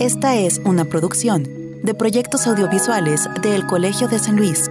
[0.00, 1.46] Esta es una producción
[1.82, 4.70] de proyectos audiovisuales del Colegio de San Luis.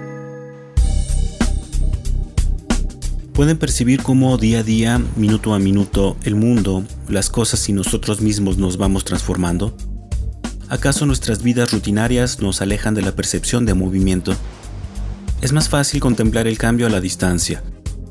[3.34, 8.22] Pueden percibir cómo día a día, minuto a minuto, el mundo, las cosas y nosotros
[8.22, 9.78] mismos nos vamos transformando.
[10.68, 14.34] ¿Acaso nuestras vidas rutinarias nos alejan de la percepción de movimiento?
[15.42, 17.62] Es más fácil contemplar el cambio a la distancia,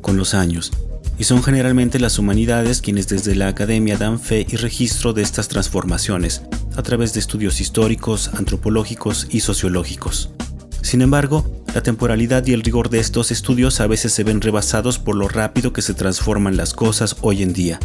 [0.03, 0.71] con los años,
[1.19, 5.49] y son generalmente las humanidades quienes desde la academia dan fe y registro de estas
[5.49, 6.43] transformaciones,
[6.79, 10.31] a través de estudios históricos, antropológicos y sociológicos.
[10.81, 11.45] Sin embargo,
[11.75, 15.27] la temporalidad y el rigor de estos estudios a veces se ven rebasados por lo
[15.27, 17.81] rápido que se transforman las cosas hoy en día.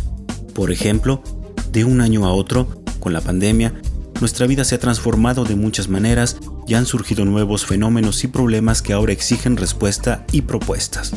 [0.53, 1.23] Por ejemplo,
[1.71, 2.67] de un año a otro,
[2.99, 3.73] con la pandemia,
[4.21, 8.83] nuestra vida se ha transformado de muchas maneras y han surgido nuevos fenómenos y problemas
[8.83, 11.13] que ahora exigen respuesta y propuestas.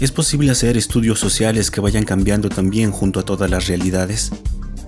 [0.00, 4.32] ¿Es posible hacer estudios sociales que vayan cambiando también junto a todas las realidades?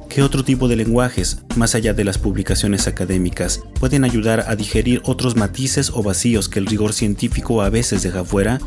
[0.08, 5.02] ¿Qué otro tipo de lenguajes, más allá de las publicaciones académicas, pueden ayudar a digerir
[5.04, 8.58] otros matices o vacíos que el rigor científico a veces deja fuera?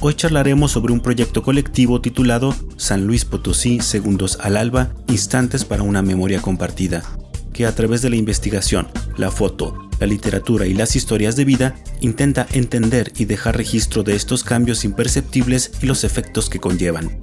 [0.00, 5.82] Hoy charlaremos sobre un proyecto colectivo titulado San Luis Potosí Segundos al Alba, Instantes para
[5.82, 7.02] una Memoria Compartida,
[7.54, 11.74] que a través de la investigación, la foto, la literatura y las historias de vida
[12.02, 17.18] intenta entender y dejar registro de estos cambios imperceptibles y los efectos que conllevan.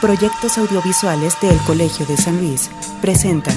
[0.00, 2.70] Proyectos audiovisuales del Colegio de San Luis
[3.02, 3.54] presentan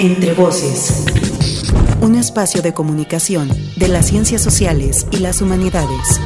[0.00, 1.04] Entre Voces,
[2.00, 6.20] un espacio de comunicación de las ciencias sociales y las humanidades.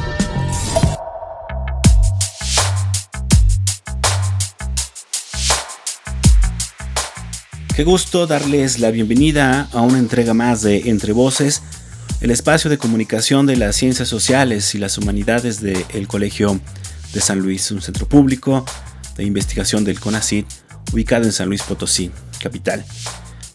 [7.75, 11.61] Qué gusto darles la bienvenida a una entrega más de Entre Voces,
[12.21, 16.59] el espacio de comunicación de las ciencias sociales y las humanidades del Colegio
[17.13, 18.65] de San Luis, un centro público
[19.17, 20.47] de investigación del CONACYT
[20.93, 22.85] ubicado en San Luis Potosí, capital.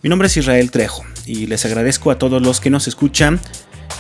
[0.03, 3.41] Mi nombre es Israel Trejo y les agradezco a todos los que nos escuchan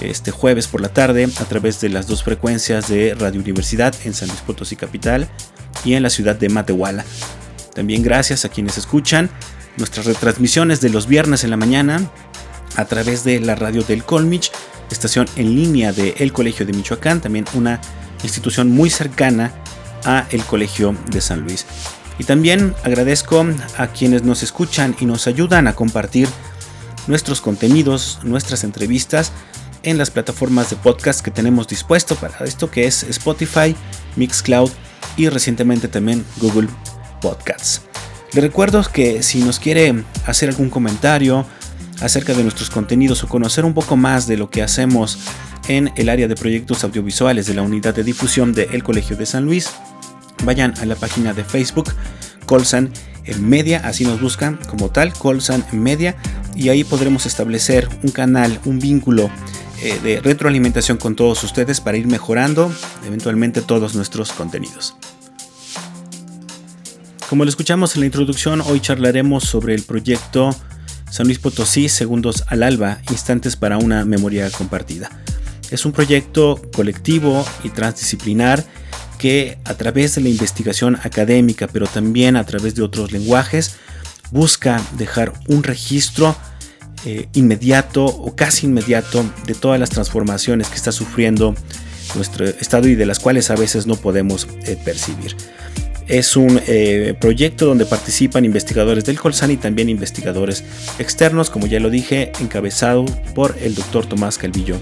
[0.01, 4.13] este jueves por la tarde a través de las dos frecuencias de Radio Universidad en
[4.13, 5.29] San Luis Potosí capital
[5.85, 7.05] y en la ciudad de Matehuala.
[7.75, 9.31] También gracias a quienes escuchan
[9.77, 12.11] nuestras retransmisiones de los viernes en la mañana
[12.77, 14.51] a través de la radio del Colmich,
[14.91, 17.81] estación en línea del el Colegio de Michoacán, también una
[18.25, 19.53] institución muy cercana
[20.05, 21.67] a el Colegio de San Luis.
[22.19, 23.45] Y también agradezco
[23.77, 26.29] a quienes nos escuchan y nos ayudan a compartir
[27.07, 29.33] nuestros contenidos, nuestras entrevistas
[29.83, 33.77] en las plataformas de podcast que tenemos dispuesto para esto que es Spotify,
[34.17, 34.71] Mixcloud
[35.17, 36.69] y recientemente también Google
[37.21, 37.83] Podcasts.
[38.33, 41.47] Le recuerdo que si nos quiere hacer algún comentario
[42.01, 45.19] acerca de nuestros contenidos o conocer un poco más de lo que hacemos
[45.69, 49.27] en el área de proyectos audiovisuales de la unidad de difusión de El Colegio de
[49.27, 49.71] San Luis,
[50.45, 51.93] vayan a la página de Facebook
[52.47, 52.91] Colsan
[53.41, 56.17] Media, así nos buscan como tal, Colsan Media,
[56.55, 59.31] y ahí podremos establecer un canal, un vínculo
[59.83, 62.73] eh, de retroalimentación con todos ustedes para ir mejorando
[63.07, 64.95] eventualmente todos nuestros contenidos.
[67.29, 70.55] Como lo escuchamos en la introducción, hoy charlaremos sobre el proyecto
[71.15, 75.09] San Luis Potosí Segundos al Alba, Instantes para una Memoria Compartida.
[75.71, 78.65] Es un proyecto colectivo y transdisciplinar
[79.17, 83.77] que a través de la investigación académica, pero también a través de otros lenguajes,
[84.33, 86.35] busca dejar un registro
[87.05, 91.55] eh, inmediato o casi inmediato de todas las transformaciones que está sufriendo
[92.17, 95.37] nuestro estado y de las cuales a veces no podemos eh, percibir.
[96.07, 100.63] Es un eh, proyecto donde participan investigadores del Colsan y también investigadores
[100.99, 104.77] externos, como ya lo dije, encabezado por el doctor Tomás Calvillo.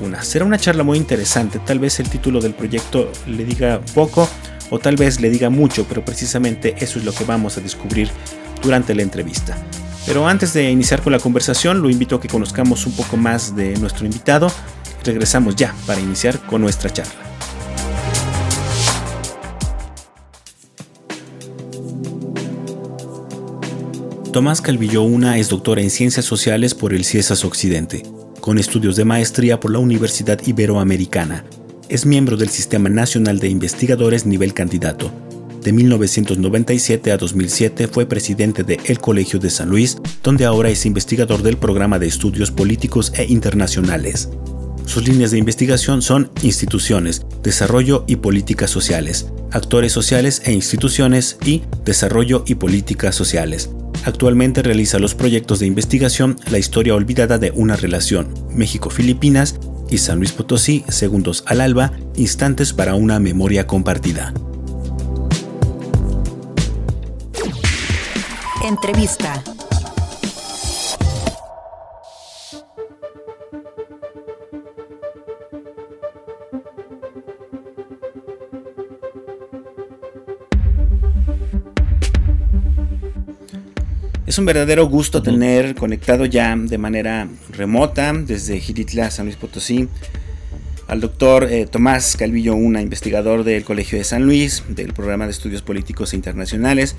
[0.00, 0.22] Una.
[0.22, 4.28] Será una charla muy interesante, tal vez el título del proyecto le diga poco
[4.70, 8.08] o tal vez le diga mucho, pero precisamente eso es lo que vamos a descubrir
[8.62, 9.56] durante la entrevista.
[10.06, 13.54] Pero antes de iniciar con la conversación, lo invito a que conozcamos un poco más
[13.54, 14.50] de nuestro invitado.
[15.04, 17.31] Regresamos ya para iniciar con nuestra charla.
[24.32, 28.02] Tomás Calvillo Una es doctora en Ciencias Sociales por el CIESAS Occidente,
[28.40, 31.44] con estudios de maestría por la Universidad Iberoamericana.
[31.90, 35.12] Es miembro del Sistema Nacional de Investigadores nivel candidato.
[35.62, 40.86] De 1997 a 2007 fue presidente de El Colegio de San Luis, donde ahora es
[40.86, 44.30] investigador del Programa de Estudios Políticos e Internacionales.
[44.86, 51.64] Sus líneas de investigación son instituciones, desarrollo y políticas sociales, actores sociales e instituciones y
[51.84, 53.68] desarrollo y políticas sociales.
[54.04, 59.56] Actualmente realiza los proyectos de investigación La historia olvidada de una relación, México-Filipinas
[59.90, 64.32] y San Luis Potosí, Segundos al Alba, Instantes para una memoria compartida.
[68.64, 69.42] Entrevista.
[84.32, 89.90] Es un verdadero gusto tener conectado ya de manera remota desde Giritla, San Luis Potosí,
[90.88, 95.32] al doctor eh, Tomás Calvillo Una, investigador del Colegio de San Luis, del programa de
[95.32, 96.96] estudios políticos internacionales,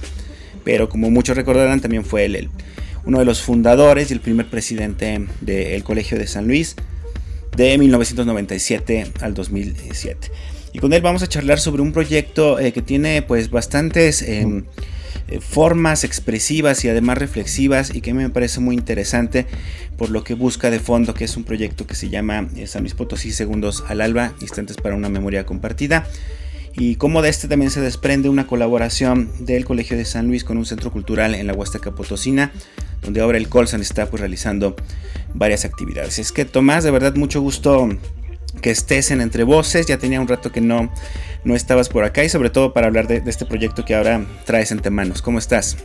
[0.63, 2.51] pero como muchos recordarán también fue él
[3.03, 6.75] uno de los fundadores y el primer presidente del Colegio de San Luis
[7.57, 10.29] de 1997 al 2007.
[10.71, 14.21] Y con él vamos a charlar sobre un proyecto eh, que tiene pues bastantes...
[14.21, 14.65] Em,
[15.27, 19.45] eh, formas expresivas y además reflexivas y que me parece muy interesante
[19.97, 22.81] por lo que busca de fondo, que es un proyecto que se llama eh, San
[22.83, 26.07] Luis Potosí Segundos al Alba, instantes para una memoria compartida.
[26.75, 30.57] Y como de este también se desprende una colaboración del Colegio de San Luis con
[30.57, 32.51] un centro cultural en la Huasteca Potosina,
[33.03, 34.75] donde ahora el Colsan está pues realizando
[35.35, 36.17] varias actividades.
[36.17, 37.89] Es que Tomás, de verdad mucho gusto
[38.63, 39.85] que estés en Entre Voces.
[39.85, 40.89] Ya tenía un rato que no,
[41.43, 44.71] no estabas por acá y sobre todo para hablar de, este proyecto que ahora traes
[44.71, 45.21] entre manos.
[45.21, 45.77] ¿Cómo estás?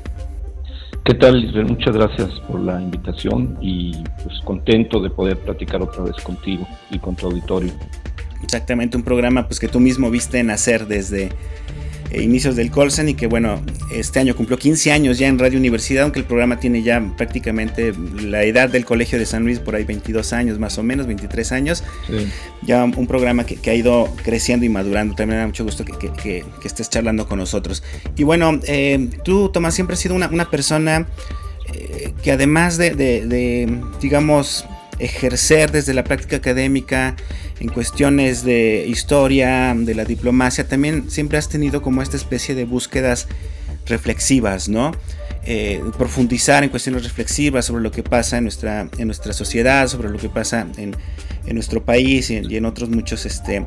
[1.05, 1.67] ¿Qué tal, Israel?
[1.67, 3.93] Muchas gracias por la invitación y
[4.23, 7.73] pues contento de poder platicar otra vez contigo y con tu auditorio.
[8.43, 11.31] Exactamente, un programa pues que tú mismo viste nacer desde
[12.11, 13.61] eh, inicios del Colsen y que bueno,
[13.91, 17.93] este año cumplió 15 años ya en Radio Universidad, aunque el programa tiene ya prácticamente
[18.23, 21.53] la edad del Colegio de San Luis, por ahí 22 años más o menos, 23
[21.53, 21.85] años.
[22.63, 25.15] Ya un programa que, ha ido creciendo y madurando.
[25.15, 27.83] También me da mucho gusto que, estés charlando con nosotros.
[28.17, 31.07] Y bueno, eh, tú, Tomás, siempre has sido una, persona
[31.73, 33.69] eh, que además de
[34.01, 34.65] digamos,
[34.99, 37.17] ejercer desde la práctica académica
[37.61, 42.65] en cuestiones de historia, de la diplomacia, también siempre has tenido como esta especie de
[42.65, 43.27] búsquedas
[43.87, 44.93] reflexivas, ¿no?
[45.45, 50.11] Eh, profundizar en cuestiones reflexivas sobre lo que pasa en nuestra, en nuestra sociedad, sobre
[50.11, 50.95] lo que pasa en,
[51.55, 53.65] nuestro país y en, otros muchos este,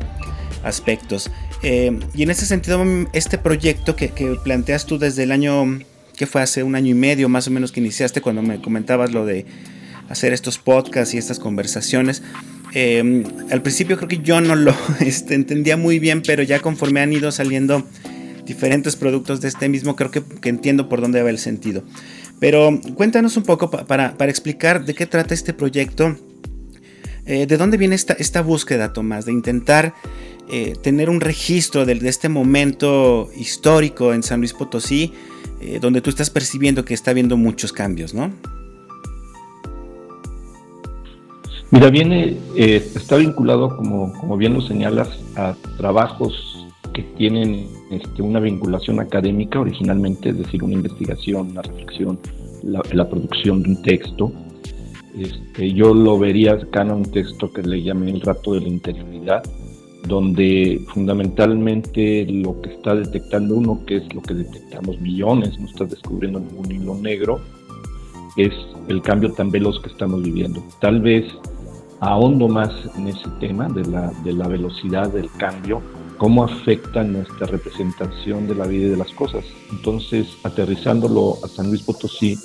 [0.64, 1.32] aspectos.
[1.64, 2.84] Eh, y en ese sentido,
[3.14, 5.80] este proyecto que, que, planteas tú desde el año,
[6.16, 9.12] que fue hace un año y medio más o menos que iniciaste cuando me comentabas
[9.12, 9.48] lo de
[10.12, 12.22] hacer estos podcasts y estas conversaciones.
[12.74, 17.02] Em, al principio creo que yo no lo este, entendía muy bien, pero ya conforme
[17.02, 17.86] han ido saliendo
[18.46, 21.84] diferentes productos de este mismo, creo que, entiendo por dónde va el sentido.
[22.40, 26.18] Pero cuéntanos un poco para, explicar de qué trata este proyecto.
[27.26, 29.26] Eh, ¿De dónde viene esta, búsqueda, Tomás?
[29.26, 29.94] De intentar
[30.50, 35.14] eh, tener un registro de, este momento histórico en San Luis Potosí,
[35.62, 38.34] eh, donde tú estás percibiendo que está habiendo muchos cambios, ¿no?
[41.72, 45.08] Mira, viene, eh, está vinculado, como, como bien lo señalas,
[45.38, 52.20] a trabajos que tienen este, una vinculación académica originalmente, es decir, una investigación, una reflexión,
[52.62, 54.34] la, producción de un texto.
[55.18, 58.68] Este, yo lo vería acá en un texto que le llamé El rato de la
[58.68, 59.42] interioridad,
[60.06, 65.86] donde fundamentalmente lo que está detectando uno, que es lo que detectamos millones, no está
[65.86, 67.40] descubriendo ningún hilo negro,
[68.36, 68.52] es
[68.90, 70.62] el cambio tan veloz que estamos viviendo.
[70.80, 71.26] Tal vez
[72.02, 75.82] ahondo más en ese tema de la, de la velocidad del cambio,
[76.18, 79.46] cómo afecta nuestra representación de la vida y de las cosas.
[79.72, 82.38] Entonces, aterrizándolo a San Luis Potosí,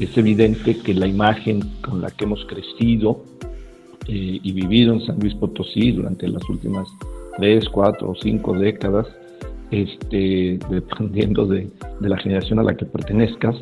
[0.00, 3.22] es evidente que la imagen con la que hemos crecido
[4.08, 6.88] eh, y vivido en San Luis Potosí durante las últimas
[7.36, 9.06] tres, cuatro o cinco décadas,
[9.70, 11.70] este, dependiendo de,
[12.00, 13.56] de, la generación a la que pertenezcas,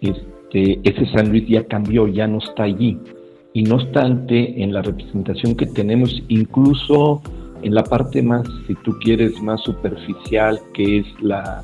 [0.00, 2.98] este, ese San Luis ya cambió, ya no está allí
[3.54, 7.20] y no obstante, en la representación que tenemos, incluso
[7.62, 11.62] en la parte más, si tú quieres, más superficial, que es la,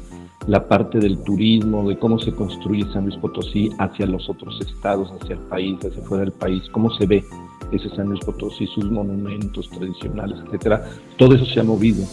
[0.69, 5.35] parte del turismo, de cómo se construye San Luis Potosí hacia los otros estados, hacia
[5.35, 7.25] el país, hacia fuera del país, cómo se ve
[7.73, 10.85] ese San Luis Potosí, sus monumentos tradicionales, etcétera,
[11.17, 12.05] todo eso se ha movido,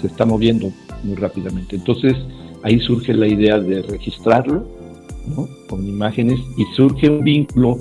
[0.00, 0.70] se está moviendo
[1.02, 1.76] muy rápidamente.
[1.76, 2.14] Entonces,
[2.62, 4.66] ahí surge la idea de registrarlo,
[5.34, 5.48] ¿no?
[5.68, 7.78] con imágenes, y surge un vínculo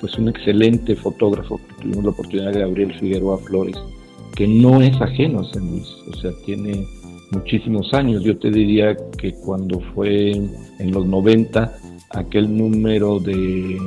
[0.00, 3.76] pues un excelente fotógrafo tuvimos la oportunidad de Gabriel Figueroa Flores,
[4.34, 6.86] que no es ajeno a San Luis, o sea, tiene
[7.30, 8.22] muchísimos años.
[8.22, 11.72] Yo te diría que cuando fue en los 90
[12.10, 13.78] aquel número de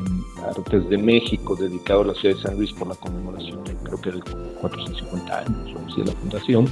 [0.47, 4.01] Artes de México dedicado a la ciudad de San Luis por la conmemoración de creo
[4.01, 4.21] que de
[4.61, 6.67] 450 años o de la fundación,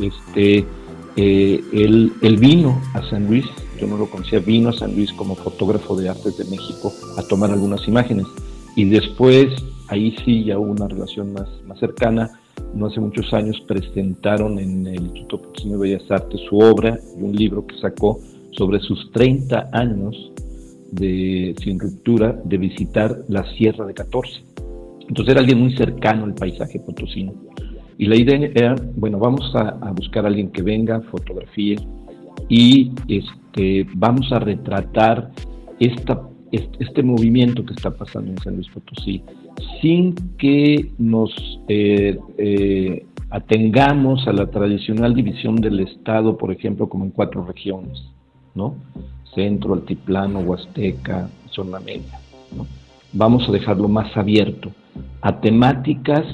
[0.00, 0.64] este,
[1.16, 3.44] eh, él, vino a San Luis
[3.78, 7.22] yo no lo conocía, vino a San Luis como fotógrafo de artes de México a
[7.22, 8.26] tomar algunas imágenes.
[8.76, 9.48] Y después,
[9.88, 12.30] ahí sí ya hubo una relación más, cercana.
[12.72, 17.34] No hace muchos años presentaron en el Instituto de Bellas Artes su obra y un
[17.34, 18.20] libro que sacó
[18.52, 20.30] sobre sus 30 años
[20.92, 24.44] de, sin ruptura de visitar la Sierra de 14.
[25.08, 27.32] Entonces era alguien muy cercano al paisaje potosino.
[27.98, 31.76] Y la idea era, bueno, vamos a, buscar a alguien que venga, fotografíe
[32.48, 35.30] y este, vamos a retratar
[35.78, 39.22] esta, este, movimiento que está pasando en San Luis Potosí
[39.80, 41.32] sin que nos
[41.68, 48.02] eh, eh, atengamos a la tradicional división del Estado, por ejemplo, como en cuatro regiones,
[48.54, 48.74] ¿no?
[49.34, 52.18] Centro, Altiplano, Huasteca, Zona Media.
[53.12, 54.70] Vamos a dejarlo más abierto
[55.20, 56.24] a temáticas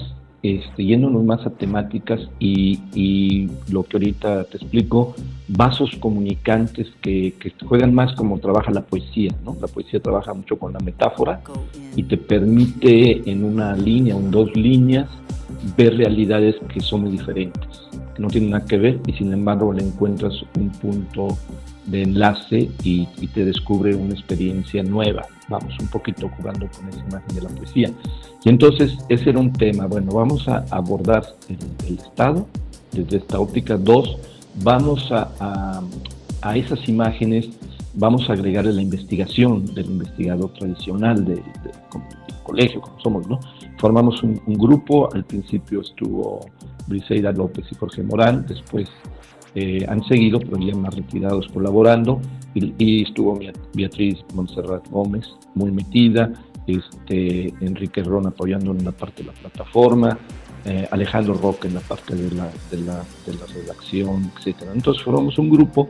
[0.43, 5.15] este, yéndonos más a temáticas y, lo que ahorita te explico,
[5.49, 7.35] vasos comunicantes que,
[7.67, 9.57] juegan más como trabaja la poesía, ¿no?
[9.61, 11.41] La poesía trabaja mucho con la metáfora
[11.95, 15.09] y te permite en una línea o en dos líneas
[15.77, 19.73] ver realidades que son muy diferentes, que no tienen nada que ver y sin embargo
[19.73, 21.37] le encuentras un punto
[21.87, 25.27] de enlace y, te descubre una experiencia nueva.
[25.51, 27.91] Vamos un poquito jugando con esa imagen de la poesía.
[28.45, 29.87] Y entonces ese era un tema.
[29.87, 32.47] Bueno, vamos a abordar el, Estado
[32.93, 33.77] desde esta óptica.
[33.77, 34.17] Dos,
[34.63, 35.83] vamos a,
[36.43, 37.49] a, esas imágenes,
[37.95, 41.71] vamos a agregarle la investigación del investigador tradicional del de,
[42.45, 43.41] colegio, como somos, ¿no?
[43.79, 46.41] Formamos un, un grupo, al principio estuvo
[46.87, 48.89] Briseida López y Jorge Morán, después
[49.55, 52.21] eh, han seguido, pero ya más retirados colaborando,
[52.55, 53.39] y, estuvo
[53.75, 56.33] Beatriz Montserrat Gómez muy metida,
[56.67, 60.19] este, Enrique Ron apoyando en la parte de la plataforma,
[60.65, 64.57] eh, Alejandro Roque en la parte de la, de la, de la redacción, etc.
[64.75, 65.89] Entonces formamos un grupo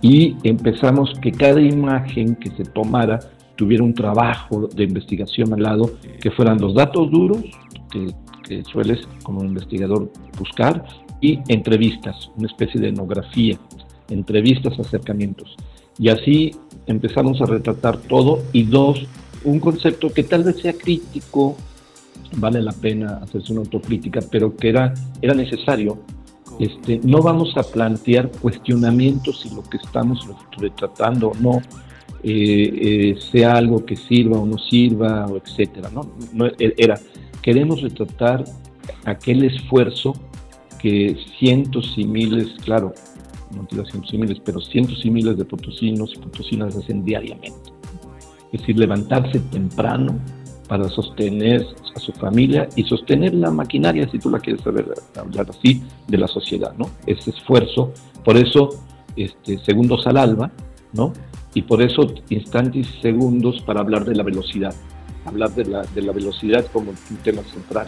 [0.00, 3.18] y empezamos que cada imagen que se tomara
[3.56, 7.38] tuviera un trabajo de investigación al lado, que fueran los datos duros,
[7.90, 8.08] que,
[8.46, 10.84] que sueles como investigador buscar,
[11.48, 13.58] entrevistas, una especie de etnografía,
[14.08, 15.56] entrevistas, acercamientos.
[15.98, 16.52] Y así
[16.86, 19.06] empezamos a retratar todo y dos,
[19.44, 21.56] un concepto que tal vez sea crítico,
[22.36, 25.98] vale la pena hacerse una autocrítica, pero que era, era necesario.
[26.58, 30.26] Este, no vamos a plantear cuestionamientos si lo que estamos
[30.56, 31.60] retratando no
[32.22, 35.90] eh, eh, sea algo que sirva o no sirva, etcétera.
[35.92, 36.12] ¿no?
[36.32, 36.98] no era,
[37.42, 38.44] queremos retratar
[39.04, 40.14] aquel esfuerzo
[40.84, 42.92] que cientos y miles, claro,
[43.56, 47.72] no digo cientos y miles, pero cientos y miles de potosinos y potosinas hacen diariamente.
[48.52, 50.18] Es decir, levantarse temprano
[50.68, 55.46] para sostener a su familia y sostener la maquinaria, si tú la quieres saber hablar
[55.48, 56.90] así, de la sociedad, ¿no?
[57.06, 58.68] Ese esfuerzo, por eso
[59.16, 60.52] este, segundos al alba,
[60.92, 61.14] ¿no?
[61.54, 64.74] Y por eso instantes y segundos para hablar de la velocidad,
[65.24, 67.86] hablar de la, de la velocidad como un tema central.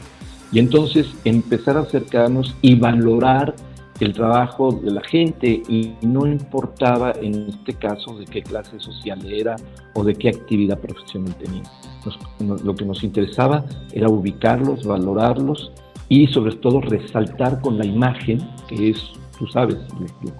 [0.52, 3.54] Y entonces empezar a acercarnos y valorar
[4.00, 9.24] el trabajo de la gente y no importaba en este caso de qué clase social
[9.30, 9.56] era
[9.94, 11.62] o de qué actividad profesional tenía.
[12.62, 15.72] lo que nos interesaba era ubicarlos, valorarlos
[16.08, 18.38] y sobre todo resaltar con la imagen,
[18.68, 18.98] que es,
[19.38, 19.78] tú sabes,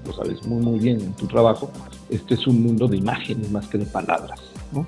[0.04, 1.70] lo, sabes muy muy bien en tu trabajo,
[2.10, 4.40] este es un mundo de imágenes más que de palabras.
[4.72, 4.86] ¿no?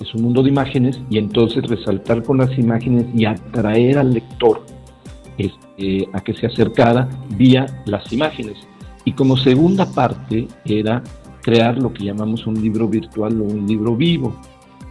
[0.00, 4.64] Es un mundo de imágenes y entonces resaltar con las imágenes y atraer al lector
[5.38, 8.56] este, a que se acercara vía las imágenes.
[9.04, 11.02] Y como segunda parte era
[11.42, 14.34] crear lo que llamamos un libro virtual o un libro vivo,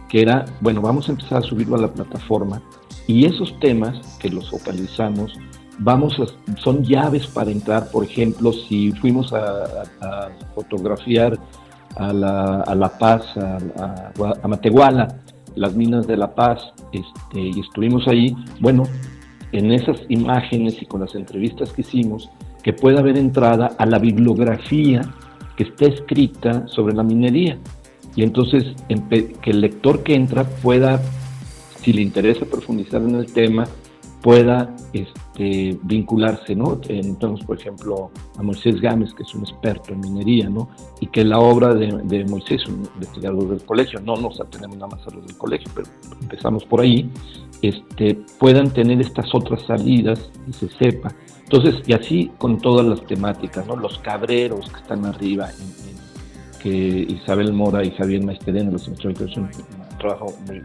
[0.08, 2.62] que era, bueno, vamos a empezar a subirlo a la plataforma
[3.06, 5.32] y esos temas que los focalizamos,
[5.78, 11.38] vamos a, son llaves para entrar, por ejemplo, si fuimos a, a fotografiar
[11.96, 14.12] a La, a la Paz, a,
[14.42, 15.08] a, Matehuala,
[15.54, 16.60] las minas de La Paz,
[16.92, 18.84] este, y estuvimos ahí, bueno,
[19.52, 22.30] en esas imágenes y con las entrevistas que hicimos,
[22.62, 25.00] que pueda haber entrada a la bibliografía
[25.56, 27.58] que está escrita sobre la minería.
[28.14, 31.00] Y entonces que el lector que entra pueda,
[31.80, 33.64] si le interesa profundizar en el tema,
[34.22, 36.80] pueda este, vincularse, ¿no?
[36.88, 40.68] Entonces, por ejemplo, a Moisés Gámez, que es un experto en minería, ¿no?
[41.00, 45.06] Y que la obra de, Moisés, un investigador del colegio, no nos atenemos nada más
[45.06, 45.88] a los del colegio, pero
[46.22, 47.10] empezamos por ahí,
[47.60, 51.14] este, puedan tener estas otras salidas y se sepa.
[51.44, 53.76] Entonces, y así con todas las temáticas, ¿no?
[53.76, 55.48] Los cabreros que están arriba,
[56.62, 59.50] que Isabel Mora y Javier Maesteren, los investigadores, un
[59.98, 60.62] trabajo muy,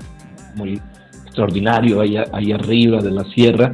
[0.56, 0.82] muy
[1.26, 3.74] extraordinario ahí, ahí arriba de la sierra,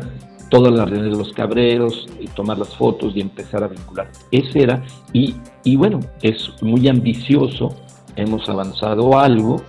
[0.50, 4.12] todas las redes de los cabreros, y tomar las fotos y empezar a vincular.
[4.32, 7.76] Ese era, y, y bueno, es muy ambicioso,
[8.16, 9.62] hemos avanzado algo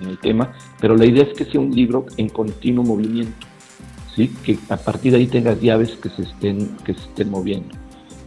[0.00, 3.46] en el, tema, pero la idea es que sea un libro en continuo movimiento,
[4.14, 4.28] ¿sí?
[4.44, 7.74] que a partir de ahí tengas llaves que se estén, que se estén moviendo.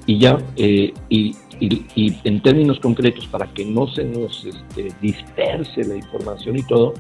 [0.07, 5.83] Y ya, eh, y y, en términos concretos, para que no se nos este, disperse
[5.83, 6.93] la información y todo,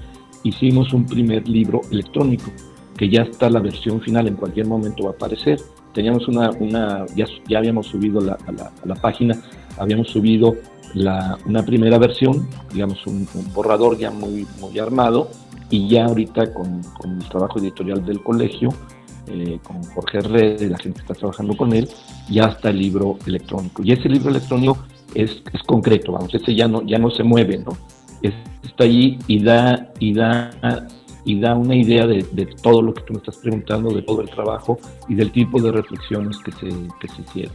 [0.43, 2.51] hicimos un primer libro electrónico,
[3.01, 5.59] que ya está la versión final, en cualquier momento va a aparecer.
[5.91, 9.41] Teníamos una, una ya, ya habíamos subido la, a, la, página,
[9.79, 10.53] habíamos subido
[10.93, 15.31] la, una primera versión, digamos un, borrador ya muy, muy armado,
[15.71, 18.69] y ya ahorita con, con el trabajo editorial del colegio,
[19.25, 21.89] eh, con Jorge Red, la gente que está trabajando con él,
[22.29, 23.81] ya está el libro electrónico.
[23.83, 24.77] Y ese libro electrónico
[25.15, 27.75] es, es concreto, vamos, ese ya no, ya no se mueve, ¿no?
[28.63, 30.51] está allí y da, y da,
[31.23, 32.23] y da una idea de,
[32.61, 35.71] todo lo que tú me estás preguntando, de todo el trabajo y del tipo de
[35.71, 36.67] reflexiones que se,
[36.99, 37.53] que se hicieron.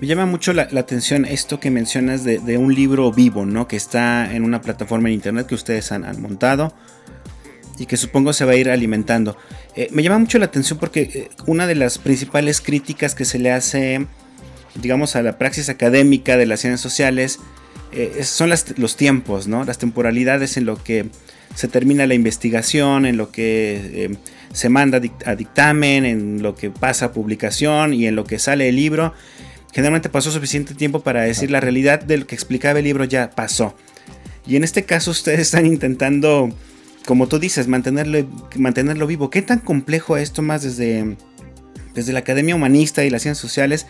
[0.00, 3.66] Me llama mucho la, atención esto que mencionas de, un libro vivo, ¿no?
[3.66, 6.74] Que está en una plataforma en internet que ustedes han, han montado
[7.78, 9.36] y que supongo se va a ir alimentando.
[9.74, 13.38] Eh, me llama mucho la atención porque eh, una de las principales críticas que se
[13.38, 14.06] le hace,
[14.74, 17.38] digamos, a la praxis académica de las ciencias sociales
[17.92, 19.64] eh, son los tiempos, ¿no?
[19.64, 21.06] Las temporalidades en lo que
[21.54, 24.16] se termina la investigación, en lo que
[24.52, 28.68] se manda a dictamen, en lo que pasa a publicación y en lo que sale
[28.68, 29.14] el libro.
[29.72, 33.30] Generalmente pasó suficiente tiempo para decir la realidad de lo que explicaba el libro ya
[33.30, 33.74] pasó.
[34.46, 36.50] Y en este caso ustedes están intentando
[37.06, 39.30] como tú dices, mantenerlo, mantenerlo vivo.
[39.30, 41.16] ¿Qué tan complejo es, más desde,
[41.94, 43.86] desde la Academia Humanista y las Ciencias Sociales,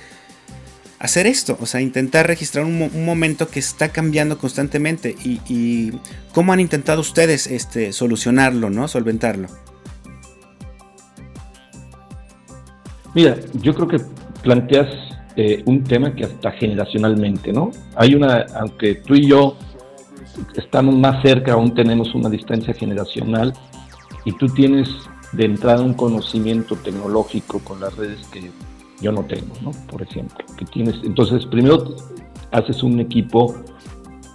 [0.99, 1.57] hacer esto?
[1.61, 5.15] O sea, intentar registrar un, momento que está cambiando constantemente.
[5.25, 5.93] Y,
[6.33, 8.89] cómo han intentado ustedes este, solucionarlo, ¿no?
[8.89, 9.49] Solventarlo.
[13.15, 14.01] Mira, yo creo que
[14.43, 14.89] planteas
[15.37, 17.71] eh, un tema que hasta generacionalmente, ¿no?
[17.95, 19.57] Hay una, aunque tú y yo
[20.57, 23.55] estamos más cerca, aún tenemos una distancia generacional
[24.25, 24.89] y tú tienes
[25.33, 28.51] de entrada un conocimiento tecnológico con las redes que
[29.01, 29.71] yo no tengo, ¿no?
[29.89, 31.95] Por ejemplo, que tienes, entonces primero
[32.53, 33.55] haces un equipo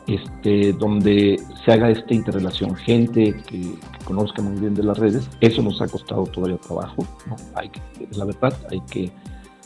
[0.07, 5.61] este, donde se haga esta interrelación, gente que, conozca muy bien de las redes, eso
[5.61, 7.35] nos ha costado todavía trabajo, ¿no?
[7.55, 7.79] Hay que,
[8.17, 9.11] la verdad, hay que,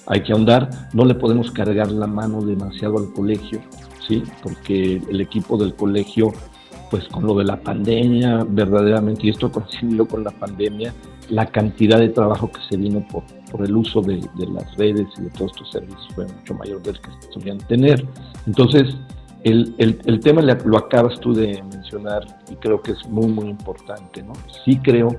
[0.05, 3.61] hay que ahondar, no le podemos cargar la mano demasiado al colegio,
[4.07, 4.23] ¿sí?
[4.43, 6.31] Porque el equipo del colegio,
[6.91, 10.93] pues con lo de la pandemia, verdaderamente, y esto coincidió con la pandemia,
[11.29, 13.23] la cantidad de trabajo que se vino por,
[13.55, 14.19] por el uso de,
[14.51, 18.05] las redes y de todos estos servicios fue mucho mayor del que solían tener.
[18.45, 18.97] Entonces,
[19.43, 23.47] el, el, el, tema lo acabas tú de mencionar y creo que es muy, muy
[23.47, 24.23] importante.
[24.23, 24.33] ¿no?
[24.65, 25.15] Sí creo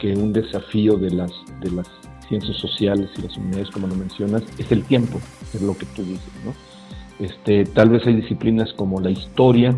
[0.00, 1.86] que un desafío de las, de las
[2.28, 5.20] ciencias sociales y las unidades, como lo mencionas, es el tiempo,
[5.54, 6.32] es lo que tú dices.
[6.44, 6.52] ¿no?
[7.24, 9.76] Este, tal vez hay disciplinas como la historia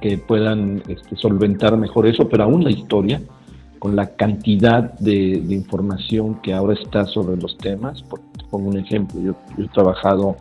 [0.00, 3.22] que puedan este, solventar mejor eso, pero aún la historia,
[3.80, 9.20] con la cantidad de, información que ahora está sobre los temas, por, pongo un ejemplo,
[9.20, 10.36] yo, he trabajado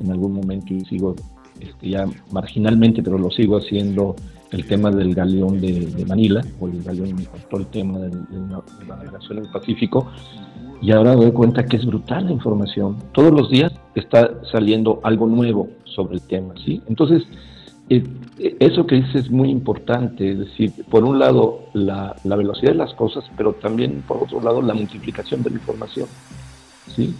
[0.00, 1.14] en algún momento y sigo
[1.60, 4.16] este, ya marginalmente, pero lo sigo haciendo
[4.52, 9.38] el tema del galeón de, Manila, o el galeón, todo el tema de, la navegación
[9.38, 10.08] en el Pacífico,
[10.80, 12.96] y ahora doy cuenta que es brutal la información.
[13.12, 16.80] Todos los días está saliendo algo nuevo sobre el tema, ¿sí?
[16.88, 17.24] Entonces,
[17.88, 22.78] eso que dices es muy importante, es decir, por un lado la, la, velocidad de
[22.78, 26.06] las cosas, pero también por otro lado la multiplicación de la información,
[26.94, 27.14] ¿sí?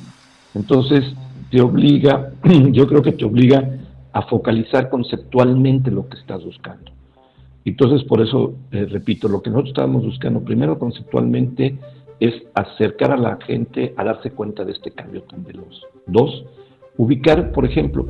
[0.54, 1.04] Entonces,
[1.50, 2.32] te obliga,
[2.72, 3.68] yo creo que te obliga
[4.12, 6.92] a focalizar conceptualmente lo que estás buscando.
[7.64, 11.78] Entonces, por eso, eh, repito, lo que nosotros estábamos buscando, primero conceptualmente,
[12.20, 15.82] es acercar a la gente a darse cuenta de este cambio tan veloz.
[16.06, 16.44] Dos,
[16.96, 18.08] ubicar, por ejemplo,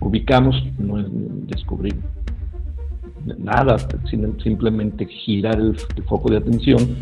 [0.00, 1.06] ubicamos, no es
[1.46, 1.94] descubrir
[3.38, 3.76] nada,
[4.10, 6.96] sino simplemente girar el, foco de atención,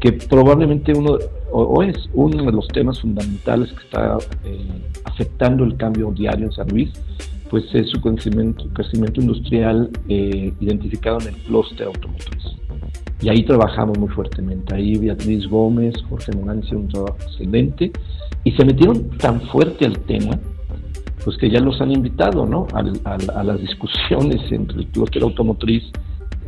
[0.00, 1.18] que probablemente uno,
[1.50, 4.58] o, es uno de los temas fundamentales que está eh,
[5.04, 6.92] afectando el cambio diario en San Luis,
[7.50, 12.56] pues es su crecimiento, crecimiento industrial eh, identificado en el clúster automotriz.
[13.22, 14.74] Y ahí trabajamos muy fuertemente.
[14.74, 17.92] Ahí Beatriz Gómez, Jorge hicieron un trabajo excelente
[18.44, 20.38] y se metieron tan fuerte al tema,
[21.26, 22.68] pues que ya los han invitado ¿no?
[22.72, 25.82] a, las discusiones entre el clúster automotriz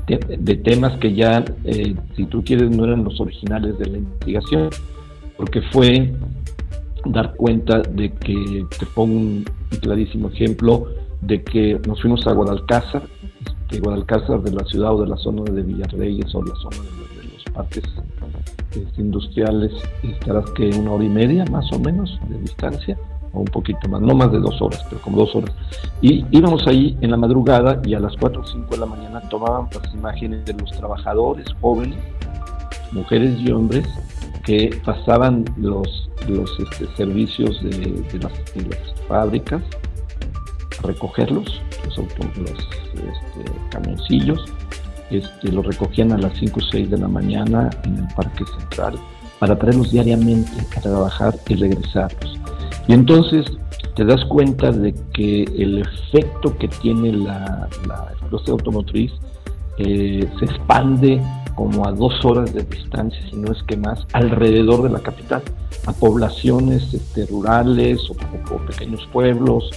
[0.06, 4.70] de, temas que ya, eh, si tú quieres, no eran los originales de la investigación,
[5.36, 6.14] porque fue
[7.06, 9.44] dar cuenta de que, te pongo un
[9.82, 10.86] clarísimo ejemplo,
[11.22, 13.02] de que nos fuimos a Guadalcázar
[13.70, 17.24] de Guadalcázar, de la ciudad o de la zona de Villarreyes o la zona de,
[17.32, 17.84] los parques
[18.70, 19.72] este, industriales,
[20.04, 22.96] estarás que una hora y media más o menos de distancia,
[23.32, 25.54] o un poquito más, no más de dos horas, pero como dos horas.
[26.00, 29.20] Y íbamos ahí en la madrugada y a las 4 o 5 de la mañana
[29.28, 31.98] tomaban las imágenes de los trabajadores jóvenes,
[32.92, 33.86] mujeres y hombres,
[34.44, 38.32] que pasaban los, los este, servicios de, las,
[39.06, 39.62] fábricas
[40.82, 44.44] recogerlos, los, este, camioncillos,
[45.10, 48.94] este, los recogían a las 5 o 6 de la mañana en el Parque Central
[49.38, 52.38] para traerlos diariamente a trabajar y regresarlos.
[52.88, 53.46] Y entonces
[53.94, 58.08] te das cuenta de que el efecto que tiene la, la
[58.48, 59.12] automotriz
[59.78, 61.22] eh, se expande
[61.54, 65.42] como a dos horas de distancia, si no es que más, alrededor de la capital,
[65.86, 68.14] a poblaciones este, rurales o,
[68.66, 69.70] pequeños pueblos,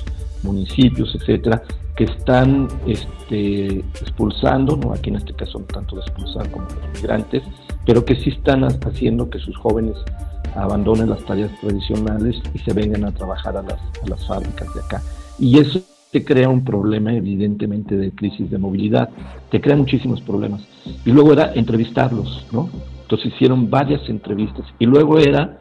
[0.43, 1.63] municipios, etcétera,
[1.95, 7.43] que están este, expulsando, no aquí en este caso tanto de expulsar como los migrantes,
[7.85, 9.97] pero que sí están haciendo que sus jóvenes
[10.55, 15.01] abandonen las tareas tradicionales y se vengan a trabajar a las, las fábricas de acá.
[15.39, 19.09] Y eso te crea un problema evidentemente de crisis de movilidad,
[19.49, 20.61] te crea muchísimos problemas.
[21.05, 22.69] Y luego era entrevistarlos, ¿no?
[23.03, 25.59] Entonces hicieron varias entrevistas y luego era,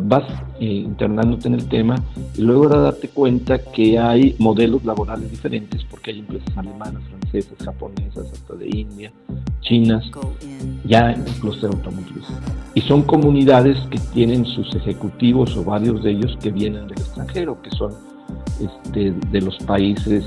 [0.00, 0.24] vas
[0.60, 1.96] eh, internándote en el tema
[2.36, 7.58] y luego era darte cuenta que hay modelos laborales diferentes porque hay empresas alemanas, francesas,
[7.64, 9.12] japonesas, hasta de India,
[9.60, 10.04] chinas,
[10.84, 12.26] ya en los automotriz.
[12.74, 17.60] Y son comunidades que tienen sus ejecutivos o varios de ellos que vienen del extranjero,
[17.62, 17.92] que son
[18.60, 20.24] este, de los países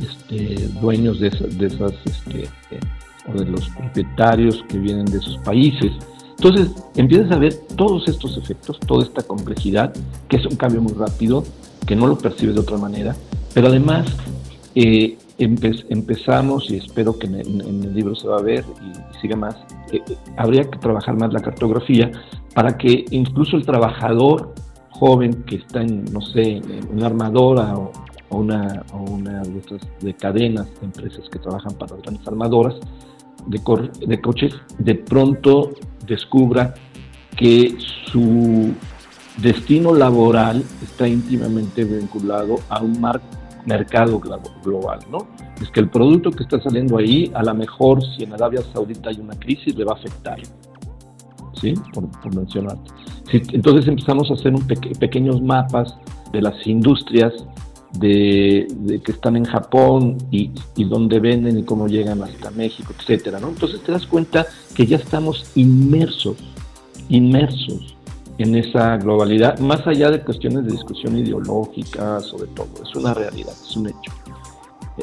[0.00, 2.48] este, dueños de, de esas, este,
[3.28, 5.92] o de los propietarios que vienen de esos países.
[6.44, 9.94] Entonces empiezas a ver todos estos efectos, toda esta complejidad,
[10.28, 11.42] que es un cambio muy rápido,
[11.86, 13.16] que no lo percibes de otra manera,
[13.54, 14.06] pero además
[14.74, 19.56] eh, empezamos, y espero que en, el libro se va a ver y, siga más,
[19.90, 20.02] eh,
[20.36, 22.12] habría que trabajar más la cartografía
[22.54, 24.52] para que incluso el trabajador
[24.90, 27.90] joven que está en, no sé, en una armadora o,
[28.28, 32.74] una, una de estas de cadenas de empresas que trabajan para grandes armadoras
[33.46, 35.72] de, coches, de pronto
[36.06, 36.74] descubra
[37.36, 37.76] que
[38.10, 38.72] su
[39.38, 43.00] destino laboral está íntimamente vinculado a un
[43.66, 44.20] mercado
[44.62, 45.26] global, ¿no?
[45.60, 49.10] Es que el producto que está saliendo ahí, a lo mejor si en Arabia Saudita
[49.10, 50.38] hay una crisis, le va a afectar,
[51.60, 51.74] ¿sí?
[51.92, 52.90] Por, mencionarte
[53.32, 54.66] entonces empezamos a hacer un
[55.00, 55.96] pequeños mapas
[56.32, 57.32] de las industrias
[57.98, 63.48] de, que están en Japón y, dónde venden y cómo llegan hasta México, etcétera, ¿no?
[63.48, 66.36] Entonces te das cuenta que ya estamos inmersos,
[67.08, 67.96] inmersos
[68.38, 73.52] en esa globalidad, más allá de cuestiones de discusión ideológica, sobre todo, es una realidad,
[73.52, 74.12] es un hecho.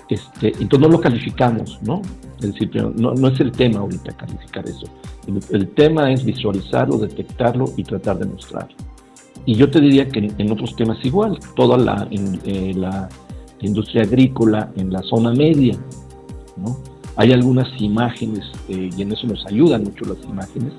[0.09, 2.01] Este, entonces no lo calificamos, ¿no?
[2.39, 4.87] Es decir, no, no es el tema ahorita calificar eso.
[5.27, 8.75] El, tema es visualizarlo, detectarlo y tratar de mostrarlo.
[9.45, 13.09] Y yo te diría que en, otros temas igual, toda la, eh, la,
[13.61, 15.77] industria agrícola en la zona media,
[16.57, 16.79] ¿no?
[17.15, 20.73] Hay algunas imágenes, eh, y en eso nos ayudan mucho las imágenes,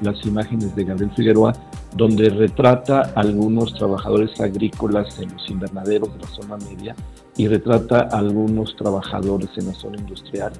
[0.00, 1.52] las imágenes de Gabriel Figueroa,
[1.96, 6.94] donde retrata a algunos trabajadores agrícolas en los invernaderos de la zona media
[7.36, 10.52] y retrata a algunos trabajadores en la zona industrial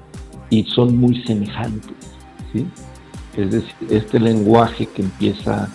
[0.49, 1.95] y son muy semejantes,
[2.51, 2.67] ¿sí?
[3.37, 5.69] Es decir, este lenguaje que empieza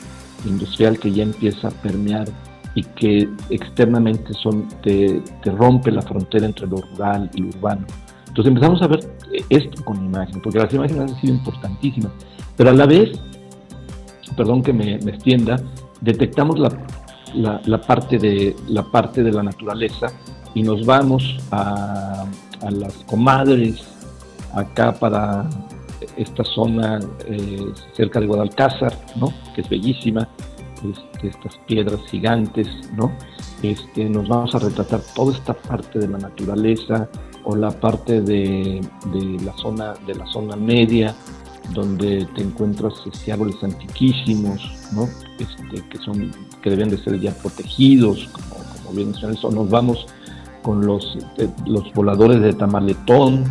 [0.46, 2.28] industrial, que ya empieza a permear
[2.74, 7.86] y que externamente son, te, rompe la frontera entre lo rural y lo urbano.
[8.28, 9.00] Entonces empezamos a ver
[9.48, 12.12] esto con imagen, porque las imágenes han sido importantísimas,
[12.56, 13.18] pero a la vez,
[14.36, 15.56] perdón que me, extienda,
[16.02, 20.08] detectamos la, la, parte de, la parte de la naturaleza
[20.54, 22.26] y nos vamos a,
[22.60, 23.82] a las comadres
[24.54, 25.48] acá para
[26.16, 29.32] esta zona eh, cerca de Guadalcázar, ¿no?
[29.54, 30.28] que es bellísima,
[30.76, 33.10] este, estas piedras gigantes, ¿no?
[33.62, 37.08] Este, nos vamos a retratar toda esta parte de la naturaleza
[37.44, 38.80] o la parte de,
[39.44, 41.14] la, zona, de la zona media,
[41.72, 44.60] donde te encuentras este, árboles antiquísimos,
[44.92, 45.08] ¿no?
[45.38, 46.30] Este, que, son,
[46.62, 49.50] que deben de ser ya protegidos, como, como bien eso.
[49.50, 50.06] Nos vamos
[50.62, 53.44] con los, eh, los voladores de Tamaletón,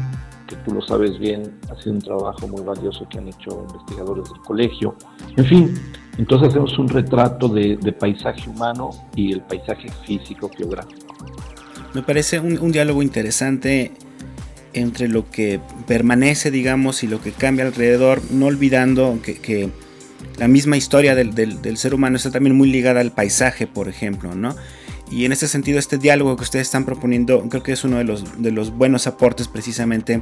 [0.48, 4.30] que tú lo sabes bien, ha sido un trabajo muy valioso que han hecho investigadores
[4.30, 4.96] del colegio.
[5.36, 5.76] En fin,
[6.18, 11.14] entonces hacemos un retrato de, paisaje humano y el paisaje físico geográfico.
[11.94, 13.92] Me parece un, diálogo interesante
[14.74, 19.70] entre lo que permanece, digamos, y lo que cambia alrededor, no olvidando que,
[20.38, 24.36] la misma historia del, del, ser humano está también muy ligada al paisaje, por ejemplo,
[24.36, 24.54] ¿no?
[25.12, 28.04] Y en ese sentido, este diálogo que ustedes están proponiendo, creo que es uno de
[28.04, 30.22] los, de los buenos aportes precisamente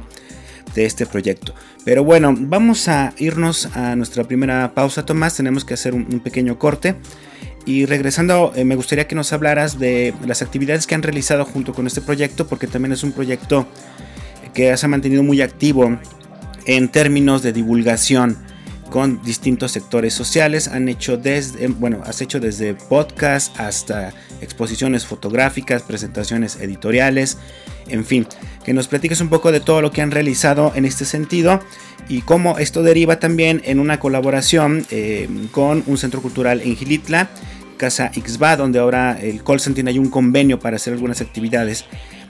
[0.74, 1.54] de este proyecto.
[1.84, 5.36] Pero bueno, vamos a irnos a nuestra primera pausa, Tomás.
[5.36, 6.96] Tenemos que hacer un, pequeño corte.
[7.66, 11.72] Y regresando, eh, me gustaría que nos hablaras de las actividades que han realizado junto
[11.72, 13.66] con este proyecto, porque también es un proyecto
[14.52, 15.98] que se ha mantenido muy activo
[16.66, 18.38] en términos de divulgación
[18.94, 20.68] con distintos sectores sociales.
[20.68, 27.36] Han hecho desde, bueno, has hecho desde podcast hasta exposiciones fotográficas, presentaciones editoriales,
[27.88, 28.24] en fin,
[28.64, 31.58] que nos platiques un poco de todo lo que han realizado en este sentido
[32.08, 37.30] y cómo esto deriva también en una colaboración eh, con un centro cultural en Gilitla,
[37.76, 41.84] Casa Ixba, donde ahora el Colson tiene ahí un convenio para hacer algunas actividades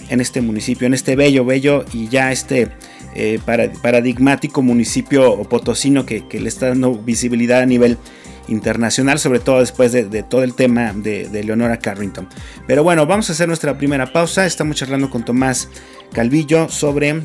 [0.09, 2.71] en este municipio, en este bello, bello y ya este
[3.15, 3.39] eh,
[3.83, 7.99] paradigmático municipio potosino que, le está dando visibilidad a nivel
[8.49, 12.29] internacional, sobre todo después de, todo el tema de, de, Leonora Carrington.
[12.67, 14.47] Pero bueno, vamos a hacer nuestra primera pausa.
[14.47, 15.69] Estamos charlando con Tomás
[16.13, 17.23] Calvillo sobre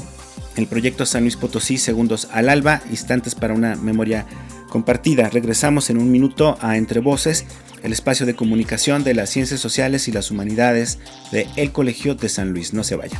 [0.55, 4.25] el proyecto San Luis Potosí, segundos al alba, instantes para una memoria
[4.69, 5.29] compartida.
[5.29, 7.45] Regresamos en un minuto a Entre Voces,
[7.83, 10.99] el espacio de comunicación de las ciencias sociales y las humanidades
[11.31, 12.73] de El Colegio de San Luis.
[12.73, 13.19] No se vaya.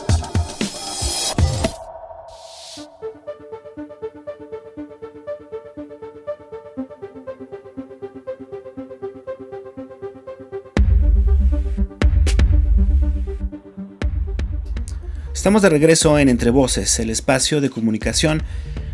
[15.41, 18.43] Estamos de regreso en Entre Voces, el espacio de comunicación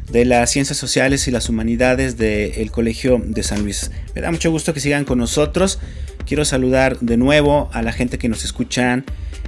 [0.09, 3.91] de las ciencias sociales y las humanidades del Colegio de San Luis.
[4.15, 5.77] Me da mucho gusto que sigan con nosotros.
[6.25, 9.03] Quiero saludar de nuevo a la gente que nos escuchan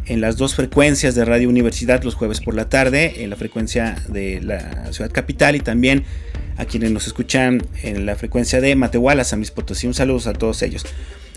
[0.07, 4.03] en las dos frecuencias de Radio Universidad los jueves por la tarde, en la frecuencia
[4.09, 6.03] de la ciudad capital y también
[6.57, 9.87] a quienes nos escuchan en la frecuencia de Matehuala, San Luis Potosí.
[9.87, 10.85] Un saludo a todos ellos.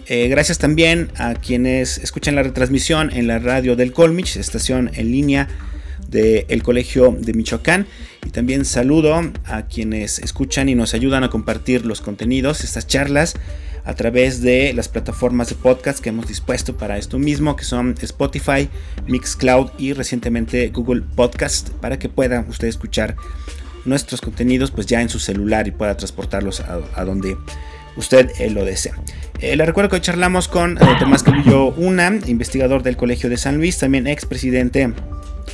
[0.06, 5.12] Eh, gracias también a quienes escuchan la retransmisión en la radio del Colmich, estación en
[5.12, 5.48] línea
[6.08, 7.86] del Colegio de Michoacán.
[8.26, 13.34] Y también saludo a quienes escuchan y nos ayudan a compartir los contenidos, estas charlas,
[13.84, 17.94] a través de las plataformas de podcast que hemos dispuesto para esto mismo, que son
[18.00, 18.68] Spotify,
[19.06, 23.16] Mixcloud y recientemente Google Podcast, para que pueda usted escuchar
[23.84, 27.36] nuestros contenidos pues ya en su celular y pueda transportarlos a donde
[27.96, 28.94] usted eh, lo desea.
[29.40, 33.36] Eh, le recuerdo que hoy charlamos con eh, Tomás Cabillo Una, investigador del Colegio de
[33.36, 34.92] San Luis, también expresidente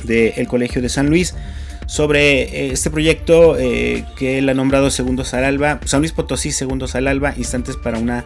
[0.03, 1.35] del Colegio de San Luis,
[1.87, 7.07] sobre este proyecto que él ha nombrado Segundos al Alba, San Luis Potosí Segundos al
[7.07, 8.23] Alba, instantes para una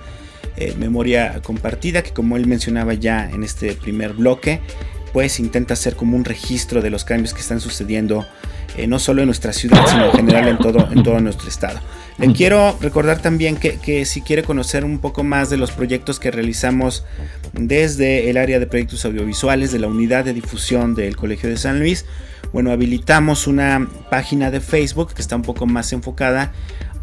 [0.77, 4.59] memoria compartida, que como él mencionaba ya en este primer bloque,
[5.13, 8.25] pues intenta hacer como un registro de los cambios que están sucediendo
[8.87, 11.79] no solo en nuestra ciudad, sino en general en todo, en todo nuestro estado.
[12.17, 16.31] Le quiero recordar también que, si quiere conocer un poco más de los proyectos que
[16.31, 17.05] realizamos
[17.53, 21.79] desde el área de proyectos audiovisuales de la unidad de difusión del Colegio de San
[21.79, 22.05] Luis,
[22.51, 26.51] bueno, habilitamos una página de Facebook que está un poco más enfocada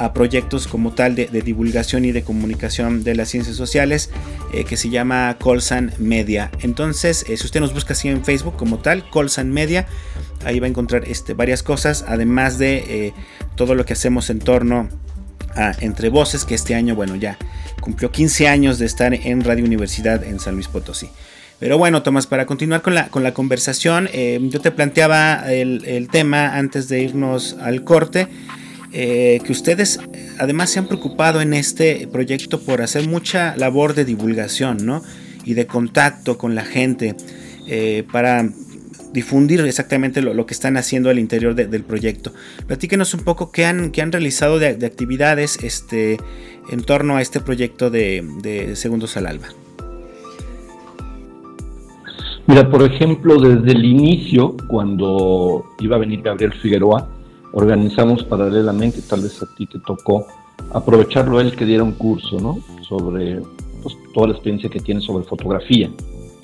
[0.01, 4.09] a proyectos como tal de, divulgación y de comunicación de las ciencias sociales
[4.55, 6.51] eh, que se llama Colsan Media.
[6.63, 9.87] Entonces, eh, si usted nos busca así en Facebook como tal, Colsan Media,
[10.43, 13.15] ahí va a encontrar este, varias cosas, además de eh,
[13.57, 14.89] todo lo que hacemos en torno
[15.55, 17.37] a Entre Voces, que este año, bueno, ya
[17.83, 21.11] cumplió 15 años de estar en Radio Universidad en San Luis Potosí.
[21.59, 26.09] Pero bueno, Tomás, para continuar con la, con la conversación, yo te planteaba el, el,
[26.09, 28.29] tema antes de irnos al corte
[28.93, 30.01] eh, que ustedes
[30.39, 35.03] además se han preocupado en este proyecto por hacer mucha labor de divulgación, ¿no?
[35.45, 37.15] Y de contacto con la gente
[37.69, 38.49] eh, para
[39.13, 42.33] difundir exactamente lo, que están haciendo al interior del proyecto.
[42.67, 46.19] Platíquenos un poco qué han, qué han realizado de, actividades este,
[46.71, 49.49] en torno a este proyecto de, de Segundos al Alba.
[52.47, 57.09] Mira, por ejemplo, desde el inicio, cuando iba a venir Gabriel Figueroa,
[57.53, 60.27] organizamos paralelamente, tal vez a ti te tocó,
[60.73, 62.59] aprovecharlo él que diera un curso, ¿no?
[62.83, 63.41] Sobre
[63.83, 65.91] pues, toda la experiencia que tiene sobre fotografía.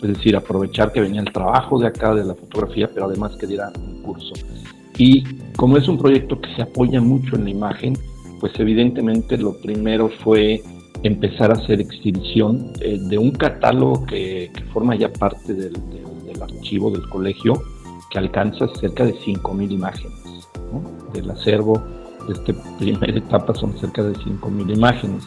[0.02, 3.46] Es decir, aprovechar que venía el trabajo de acá de la fotografía, pero además que
[3.46, 4.34] diera un curso.
[4.98, 5.24] Y
[5.56, 7.96] como es un proyecto que se apoya mucho en la imagen,
[8.40, 10.62] pues evidentemente lo primero fue
[11.02, 16.90] empezar a hacer exhibición eh, de un catálogo que, forma ya parte del, del archivo
[16.90, 17.62] del colegio,
[18.10, 20.26] que alcanza cerca de 5.000 imágenes
[21.12, 21.82] del acervo
[22.26, 25.24] de esta primera etapa son cerca de 5.000 imágenes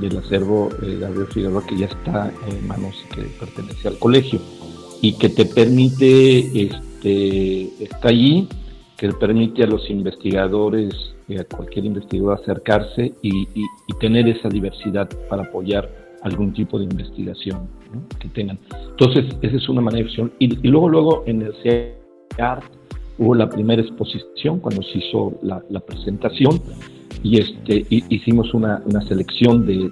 [0.00, 4.40] del acervo de Gabriel Figueroa que ya está en manos que pertenece al colegio
[5.00, 8.48] y que te permite, este, está allí,
[8.96, 10.94] que permite a los investigadores,
[11.38, 13.46] a cualquier investigador acercarse y,
[14.00, 15.88] tener esa diversidad para apoyar
[16.22, 17.68] algún tipo de investigación
[18.18, 18.58] que tengan.
[18.90, 22.64] Entonces, esa es una manera de y, y, luego, luego en el CEART
[23.18, 26.60] hubo la primera exposición cuando se hizo la, presentación
[27.22, 29.90] y este, hicimos una, una selección de,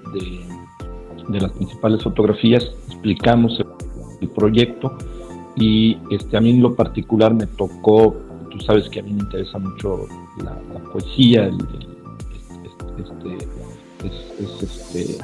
[1.29, 4.97] de, las principales fotografías, explicamos el, proyecto
[5.55, 8.15] y este, a mí en lo particular me tocó,
[8.51, 10.05] tú sabes que a mí me interesa mucho
[10.43, 10.55] la,
[10.91, 11.57] poesía, el,
[12.99, 13.47] este,
[14.07, 15.17] es, este,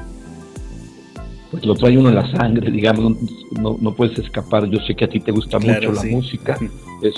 [1.52, 3.16] pues lo trae uno en la sangre, digamos,
[3.52, 4.70] no, no puedes escapar.
[4.70, 6.58] Yo sé que a ti te gusta mucho la música,
[7.02, 7.14] es,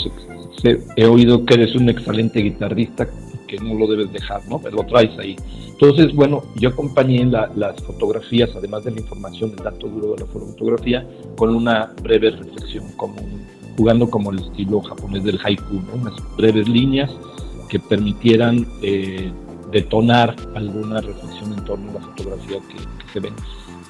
[0.95, 3.07] he oído que eres un excelente guitarrista
[3.47, 4.59] que no lo debes dejar, ¿no?
[4.59, 5.35] Pero lo traes ahí.
[5.67, 10.25] Entonces, bueno, yo acompañé las fotografías, además de la información, el dato duro de la
[10.27, 13.15] fotografía, con una breve reflexión, como
[13.75, 16.01] jugando como el estilo japonés del haiku, ¿no?
[16.01, 17.09] unas breves líneas
[17.69, 19.31] que permitieran eh,
[19.71, 23.33] detonar alguna reflexión en torno a la fotografía que, se ven.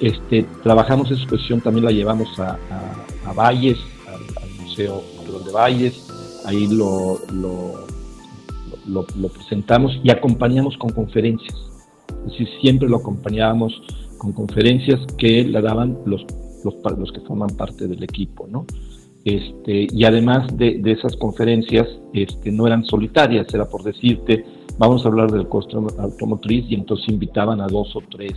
[0.00, 2.58] Este, trabajamos esa exposición, también la llevamos a,
[3.36, 5.02] Valles, al, Museo
[5.44, 7.18] de Valles, ahí lo,
[9.34, 11.54] presentamos y acompañamos con conferencias.
[12.24, 13.82] Es decir, siempre lo acompañábamos
[14.16, 16.24] con conferencias que la daban los,
[16.64, 18.64] los, los que forman parte del equipo, ¿no?
[19.24, 24.46] Este, y además de, de, esas conferencias, este, no eran solitarias, era por decirte,
[24.78, 28.32] vamos a hablar del costo automotriz y entonces invitaban a dos o tres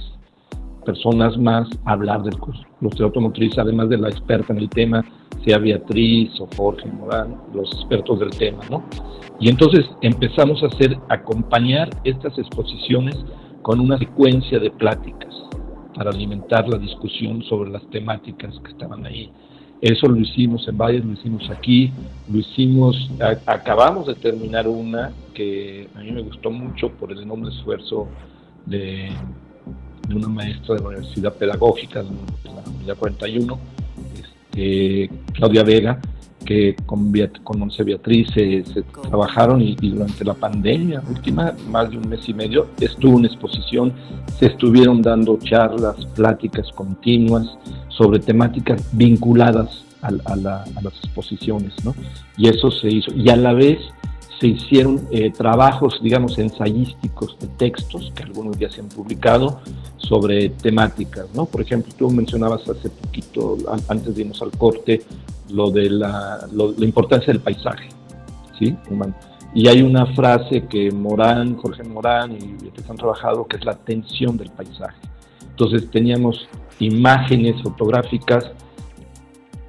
[0.83, 5.03] personas más a hablar costo automotriz, además de la experta en el tema,
[5.45, 8.83] sea Beatriz o Jorge Morán, los expertos del tema, ¿no?
[9.39, 13.15] Y entonces empezamos a hacer, acompañar estas exposiciones
[13.61, 15.33] con una secuencia de pláticas
[15.95, 19.31] para alimentar la discusión sobre las temáticas que estaban ahí.
[19.81, 21.91] Eso lo hicimos en Valles, lo hicimos aquí,
[22.31, 23.11] lo hicimos,
[23.45, 28.07] acabamos de terminar una que a mí me gustó mucho por el enorme esfuerzo
[28.65, 29.09] de,
[30.11, 32.09] una maestra de la Universidad Pedagógica de
[32.45, 33.59] la Unidad 41,
[34.15, 35.99] este, Claudia Vega,
[36.43, 37.13] que con,
[37.43, 38.63] con Once Beatriz se,
[39.09, 43.93] trabajaron y, durante la pandemia última, más de un mes y medio, estuvo una exposición,
[44.37, 47.57] se estuvieron dando charlas, pláticas continuas
[47.89, 51.95] sobre temáticas vinculadas a, las exposiciones, ¿no?
[52.37, 53.13] Y eso se hizo.
[53.15, 53.79] Y a la vez
[54.39, 59.61] se hicieron eh, trabajos, digamos, ensayísticos de textos, que algunos ya se han publicado,
[59.97, 61.45] sobre temáticas, ¿no?
[61.45, 65.03] Por ejemplo, tú mencionabas hace poquito, antes de irnos al corte,
[65.49, 67.89] lo de la, la importancia del paisaje,
[68.59, 68.75] ¿sí?
[69.55, 72.39] Y hay una frase que Morán, Jorge Morán y
[72.71, 74.97] que han trabajado, que es la tensión del paisaje.
[75.49, 76.47] Entonces teníamos
[76.79, 78.51] imágenes fotográficas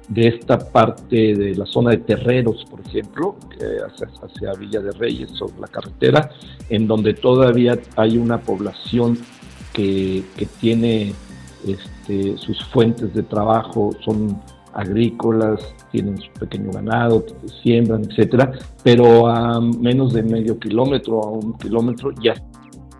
[0.07, 3.35] de esta parte de la zona de Terreros, por ejemplo,
[3.87, 6.29] hacia, hacia, Villa de Reyes, sobre la carretera,
[6.69, 9.17] en donde todavía hay una población
[9.73, 11.13] que, que tiene
[11.67, 14.39] este, sus fuentes de trabajo, son
[14.73, 15.59] agrícolas,
[15.91, 17.25] tienen su pequeño ganado,
[17.63, 18.51] siembran, etcétera,
[18.83, 22.33] pero a menos de medio kilómetro, a un kilómetro, ya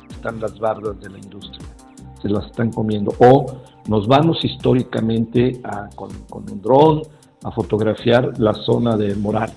[0.09, 1.67] están las bardas de la industria,
[2.21, 3.13] se las están comiendo.
[3.19, 3.45] O
[3.87, 5.61] nos vamos históricamente
[5.95, 7.03] con, un dron
[7.43, 9.55] a fotografiar la zona de Morales,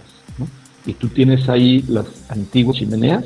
[0.87, 3.25] y tú tienes ahí las antiguas chimeneas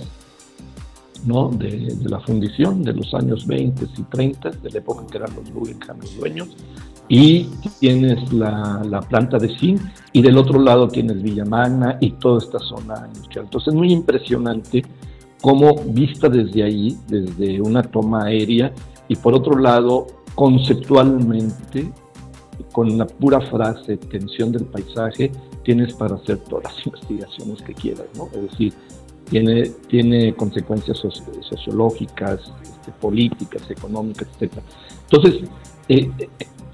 [1.25, 1.49] ¿no?
[1.49, 5.51] de, la fundición de los años 20 y 30, de la época que eran los
[5.53, 6.49] Guggenheim los dueños,
[7.09, 7.45] y
[7.81, 9.81] tienes la, la, planta de zinc,
[10.13, 13.47] y del otro lado tienes Villa Magna y toda esta zona industrial.
[13.47, 14.83] Entonces es muy impresionante
[15.41, 18.73] cómo vista desde ahí, desde una toma aérea,
[19.09, 21.93] y por otro lado, conceptualmente,
[22.73, 25.31] con la pura frase, tensión del paisaje,
[25.63, 28.29] tienes para hacer todas las investigaciones que quieras, ¿no?
[28.35, 28.73] Es decir,
[29.31, 30.99] tiene, tiene consecuencias
[31.41, 34.53] sociológicas, este, políticas, económicas, etc.
[35.11, 35.49] Entonces,
[35.89, 36.11] eh,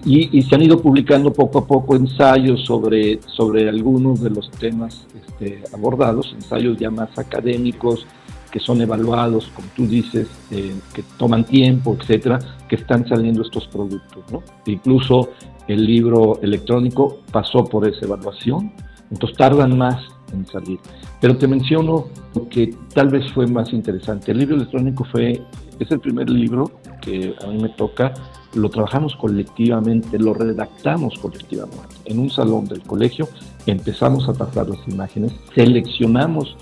[0.04, 5.06] y, se han ido publicando poco a poco ensayos sobre, sobre algunos de los temas
[5.14, 8.06] este, abordados, ensayos ya más académicos,
[8.50, 13.66] que son evaluados, como tú dices, eh, que toman tiempo, etcétera, que están saliendo estos
[13.68, 14.24] productos.
[14.32, 14.42] ¿no?
[14.66, 15.30] Incluso
[15.66, 18.72] el libro electrónico pasó por esa evaluación,
[19.10, 20.78] entonces tardan más en salir.
[21.20, 24.32] Pero te menciono lo que tal vez fue más interesante.
[24.32, 25.42] El libro electrónico fue,
[25.78, 26.70] es el primer libro
[27.00, 28.12] que a mí me toca,
[28.54, 31.96] lo trabajamos colectivamente, lo redactamos colectivamente.
[32.06, 33.28] En un salón del colegio
[33.66, 36.56] empezamos a tratar las imágenes, seleccionamos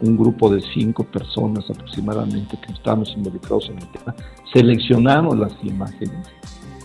[0.00, 4.14] un grupo de cinco personas aproximadamente que estábamos involucrados en el tema,
[4.52, 6.28] seleccionamos las imágenes,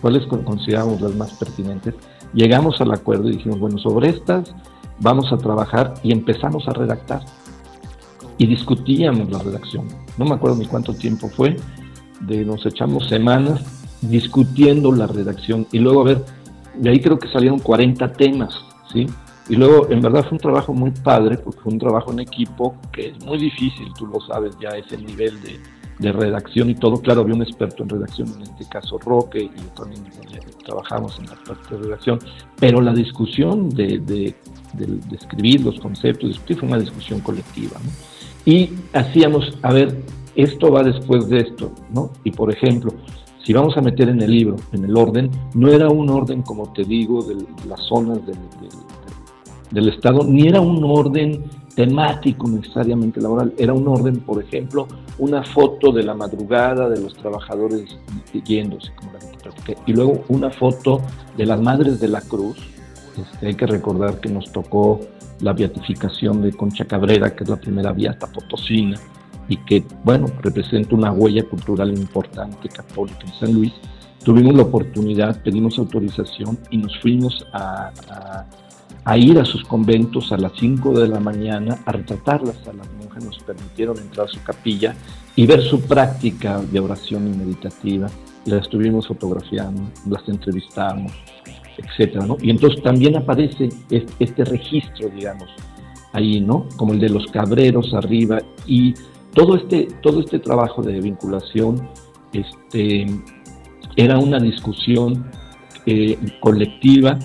[0.01, 1.95] cuáles consideramos las más pertinentes,
[2.33, 4.53] llegamos al acuerdo y dijimos, bueno, sobre estas
[4.99, 7.21] vamos a trabajar y empezamos a redactar.
[8.37, 9.87] Y discutíamos la redacción.
[10.17, 11.55] No me acuerdo ni cuánto tiempo fue,
[12.21, 13.61] de nos echamos semanas
[14.01, 16.25] discutiendo la redacción y luego a ver,
[16.75, 18.53] de ahí creo que salieron 40 temas,
[18.91, 19.07] ¿sí?
[19.49, 22.75] Y luego, en verdad, fue un trabajo muy padre, porque fue un trabajo en equipo
[22.91, 25.59] que es muy difícil, tú lo sabes, ya es el nivel de,
[25.99, 27.01] de redacción y todo.
[27.01, 30.03] Claro, había un experto en redacción, en este caso Roque, y yo también
[30.65, 32.19] trabajamos en la parte de redacción,
[32.59, 34.35] pero la discusión de, de,
[35.11, 37.77] escribir los conceptos, fue una discusión colectiva.
[37.83, 37.91] ¿no?
[38.45, 40.03] Y hacíamos, a ver,
[40.35, 42.11] esto va después de esto, ¿no?
[42.23, 42.91] Y por ejemplo,
[43.43, 46.73] si vamos a meter en el libro, en el orden, no era un orden, como
[46.73, 47.35] te digo, de
[47.67, 48.37] las zonas del
[49.75, 51.43] Estado, ni era un orden
[51.75, 57.15] temático necesariamente laboral, era un orden, por ejemplo, una foto de la madrugada de los
[57.15, 57.97] trabajadores
[58.45, 59.19] yéndose, como la
[59.85, 61.01] y luego una foto
[61.37, 62.57] de las Madres de la Cruz.
[63.17, 64.99] Este, hay que recordar que nos tocó
[65.41, 68.97] la beatificación de Concha Cabrera, que es la primera beata potosina,
[69.47, 73.73] y que, bueno, representa una huella cultural importante católica en San Luis.
[74.23, 77.91] Tuvimos la oportunidad, pedimos autorización y nos fuimos a
[79.17, 83.23] ir a sus conventos a las 5 de la mañana a retratarlas a las monjas,
[83.23, 84.95] nos permitieron entrar a su capilla
[85.35, 88.07] y ver su práctica de oración y meditativa.
[88.45, 91.11] Las estuvimos fotografiando, las entrevistamos,
[91.77, 92.37] etcétera, ¿no?
[92.41, 95.49] Y entonces también aparece este registro, digamos,
[96.13, 96.67] ahí, ¿no?
[96.77, 98.93] Como el de los cabreros arriba y
[99.33, 101.89] todo este, todo este trabajo de vinculación
[102.31, 103.07] este,
[103.95, 105.25] era una discusión
[105.85, 107.17] eh, colectiva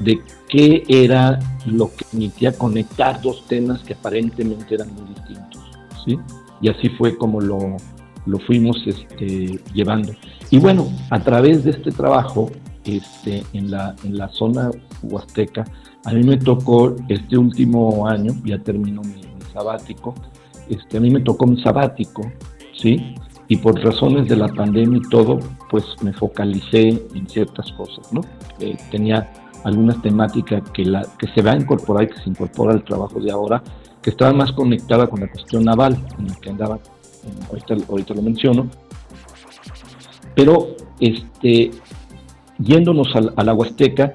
[0.00, 5.62] de qué era lo que permitía conectar dos temas que aparentemente eran muy distintos.
[6.04, 6.18] ¿sí?
[6.60, 7.76] Y así fue como lo,
[8.26, 10.12] lo fuimos este, llevando.
[10.50, 12.50] Y bueno, a través de este trabajo
[12.84, 14.70] este, en, la, en la zona
[15.02, 15.64] huasteca,
[16.04, 19.22] a mí me tocó este último año, ya terminó mi,
[19.52, 20.14] sabático,
[20.68, 22.30] este, a mí me tocó mi sabático,
[22.76, 23.14] ¿sí?
[23.48, 25.38] Y por razones de la pandemia y todo,
[25.70, 28.20] pues me focalicé en ciertas cosas, ¿no?
[28.60, 29.32] Eh, tenía
[29.64, 33.20] algunas temáticas que, la, que se va a incorporar y que se incorpora al trabajo
[33.20, 33.62] de ahora,
[34.02, 36.78] que estaba más conectada con la cuestión naval, en la que andaba,
[37.48, 38.68] ahorita, ahorita lo menciono,
[40.34, 41.70] pero este,
[42.58, 44.14] yéndonos a, la Huasteca,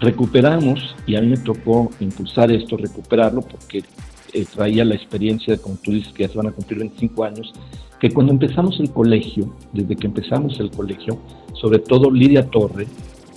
[0.00, 3.84] recuperamos, y a mí me tocó impulsar esto, recuperarlo, porque
[4.32, 7.52] eh, traía la experiencia, como tú dices, que ya se van a cumplir 25 años,
[8.00, 11.18] que cuando empezamos el colegio, desde que empezamos el colegio,
[11.52, 12.86] sobre todo Lidia Torre,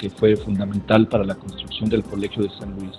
[0.02, 2.92] que fue fundamental para la construcción del Colegio de San Luis,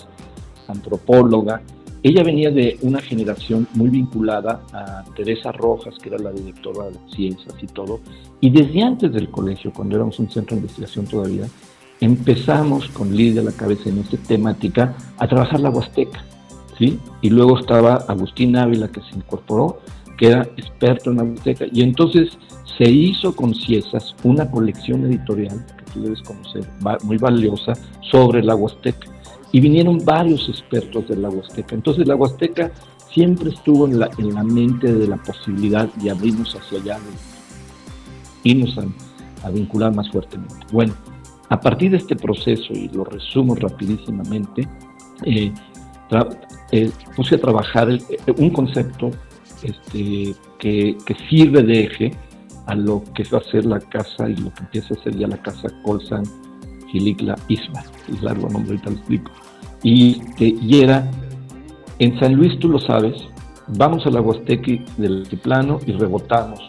[0.68, 1.61] antropóloga.
[2.00, 6.98] Ella venía de una generación muy vinculada a Teresa Rojas, que era la directora de
[7.12, 7.98] ciencias y todo,
[8.40, 11.46] y desde antes del colegio, cuando éramos un centro de investigación todavía,
[12.00, 16.24] empezamos con Lidia a la cabeza en esta temática a trabajar la Huasteca,
[16.78, 17.00] ¿sí?
[17.20, 19.80] Y luego estaba Agustín Ávila, que se incorporó,
[20.16, 22.38] que era experto en la Huasteca, y entonces
[22.78, 26.68] se hizo con Ciesas una colección editorial tú debes conocer,
[27.05, 27.72] muy valiosa,
[28.11, 29.09] sobre la Huasteca.
[29.53, 31.74] Y vinieron varios expertos de la Huasteca.
[31.74, 32.72] Entonces la Huasteca
[33.12, 38.51] siempre estuvo en la, en la mente de la posibilidad de abrirnos hacia allá, de
[38.51, 40.55] irnos a, vincular más fuertemente.
[40.72, 40.95] Bueno,
[41.49, 44.66] a partir de este proceso, y lo resumo rapidísimamente,
[45.24, 45.53] eh,
[46.70, 48.01] eh, puse a trabajar eh,
[48.36, 49.11] un concepto
[49.62, 52.12] este, que, que, sirve de eje
[52.67, 55.27] a lo que va a ser la casa y lo que empieza a ser ya
[55.27, 56.25] la casa Colsan
[56.91, 59.33] Gilicla Isma, es largo nombre, ahorita lo explico.
[59.83, 61.11] Y, y era,
[61.99, 63.17] en San Luis tú lo sabes,
[63.69, 66.61] vamos a la Huasteca del altiplano y rebotamos.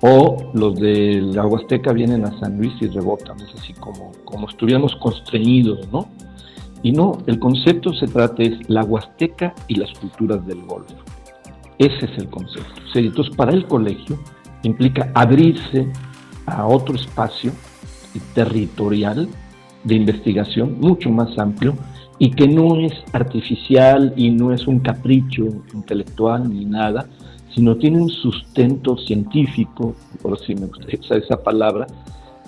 [0.00, 4.48] O los de la Huasteca vienen a San Luis y rebotan, es así como, como
[4.48, 6.08] estuviéramos constreñidos, ¿no?
[6.82, 10.96] Y no, el concepto se trata es la Huasteca y las culturas del Golfo.
[11.78, 12.82] Ese es el concepto.
[12.94, 14.18] entonces, para el colegio,
[14.62, 15.88] implica abrirse
[16.46, 17.52] a otro espacio
[18.34, 19.28] territorial
[19.84, 21.74] de investigación mucho más amplio
[22.18, 25.44] y que no es artificial y no es un capricho
[25.74, 27.06] intelectual ni nada,
[27.54, 31.86] sino tiene un sustento científico, por si me usar esa palabra,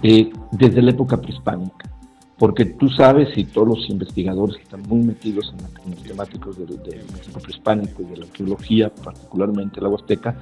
[0.02, 1.90] eh, desde la época prehispánica.
[2.38, 5.54] Porque tú sabes, y todos los investigadores que están muy metidos
[5.84, 6.78] en, los temáticos del,
[7.12, 10.36] México prehispánico y de la arqueología, particularmente la huasteca,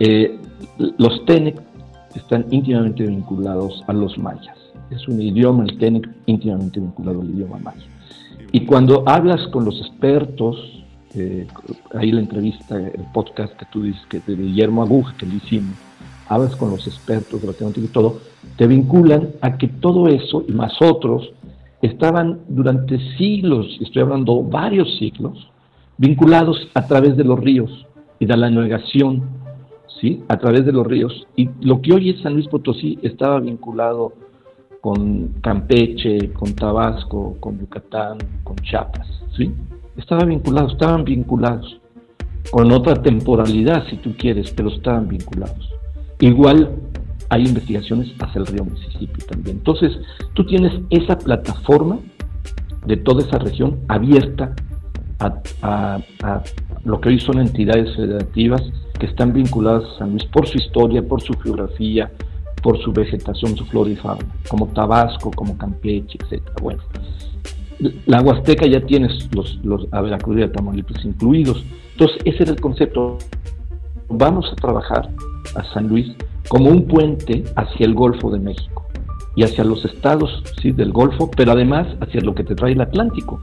[0.00, 0.38] eh,
[0.98, 1.60] los Tenec
[2.14, 4.56] están íntimamente vinculados a los mayas.
[4.90, 7.86] Es un idioma, el Tenec, íntimamente vinculado al idioma maya.
[8.52, 10.56] Y cuando hablas con los expertos,
[11.14, 11.46] eh,
[11.94, 15.76] ahí la entrevista, el podcast que tú dices, que de Guillermo Aguja, que le hicimos,
[16.28, 18.20] hablas con los expertos temática y todo,
[18.56, 21.30] te vinculan a que todo eso y más otros
[21.82, 25.50] estaban durante siglos, estoy hablando varios siglos,
[25.98, 27.86] vinculados a través de los ríos
[28.18, 29.22] y de la navegación
[30.00, 30.22] ¿sí?
[30.28, 31.26] a través de los ríos.
[31.36, 34.12] Y lo que hoy es San Luis Potosí estaba vinculado
[34.80, 39.52] con Campeche, con Tabasco, con Yucatán, con Chiapas, ¿sí?
[39.96, 41.80] Estaban vinculados, estaban vinculados,
[42.50, 45.70] con otra temporalidad si tú quieres, pero estaban vinculados.
[46.20, 46.70] Igual
[47.28, 49.56] hay investigaciones hacia el río Mississippi también.
[49.56, 49.92] Entonces,
[50.34, 51.98] tú tienes esa plataforma
[52.86, 54.54] de toda esa región abierta
[55.18, 55.98] a,
[56.86, 58.62] lo que hoy son entidades federativas
[58.98, 62.10] que están vinculadas a San Luis por su historia, por su geografía,
[62.62, 66.42] por su vegetación, su flora y fauna, como Tabasco, como Campeche, etc.
[66.62, 66.82] Bueno,
[68.06, 71.64] la Huasteca ya tienes los, los a Veracruz y a Tamaulipas incluidos.
[71.92, 73.18] Entonces, ese era el concepto.
[74.08, 75.10] Vamos a trabajar
[75.56, 76.14] a San Luis
[76.48, 78.86] como un puente hacia el Golfo de México
[79.34, 80.70] y hacia los estados ¿sí?
[80.70, 83.40] del Golfo, pero además hacia lo que te trae el Atlántico,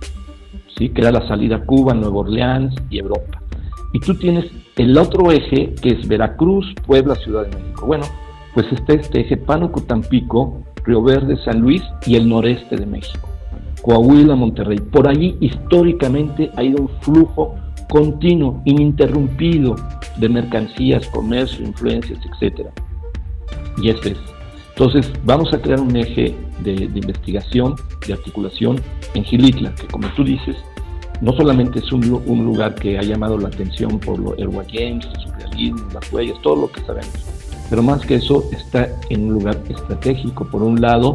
[0.77, 0.89] ¿sí?
[0.89, 3.41] que era la salida a Cuba, Nueva Orleans y Europa.
[3.93, 4.45] Y tú tienes
[4.75, 7.85] el otro eje que es Veracruz, Puebla, Ciudad de México.
[7.85, 8.05] Bueno,
[8.53, 13.29] pues está este eje Pánuco, Tampico, Río Verde, San Luis y el noreste de México.
[13.83, 14.79] Coahuila, Monterrey.
[14.79, 17.55] Por allí históricamente ha ido un flujo
[17.89, 19.75] continuo, ininterrumpido
[20.17, 22.67] de mercancías, comercio, influencias, etc.
[23.77, 24.32] Y este es.
[24.83, 27.75] Entonces, vamos a crear un eje de, investigación,
[28.05, 28.81] de articulación
[29.13, 30.57] en Gilitla, que como tú dices,
[31.21, 35.21] no solamente es un, lugar que ha llamado la atención por los Airway Games, el
[35.21, 37.13] surrealismo, las huellas, todo lo que sabemos,
[37.69, 40.49] pero más que eso está en un lugar estratégico.
[40.51, 41.13] Por un lado,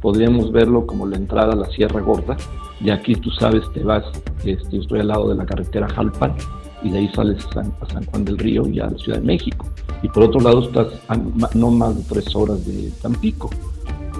[0.00, 2.38] podríamos verlo como la entrada a la Sierra Gorda,
[2.80, 4.06] y aquí tú sabes, te vas,
[4.46, 6.36] este, estoy al lado de la carretera Jalpan,
[6.82, 9.66] y de ahí sales a San, Juan del Río y a la Ciudad de México.
[10.02, 11.16] Y por otro lado estás a
[11.54, 13.50] no más de tres horas de Tampico.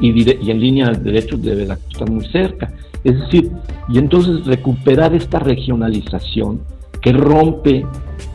[0.01, 2.73] Y, y en línea derecho de Veracruz está muy cerca.
[3.05, 3.51] Es decir,
[3.89, 6.61] y entonces recuperar esta regionalización
[7.01, 7.87] que rompe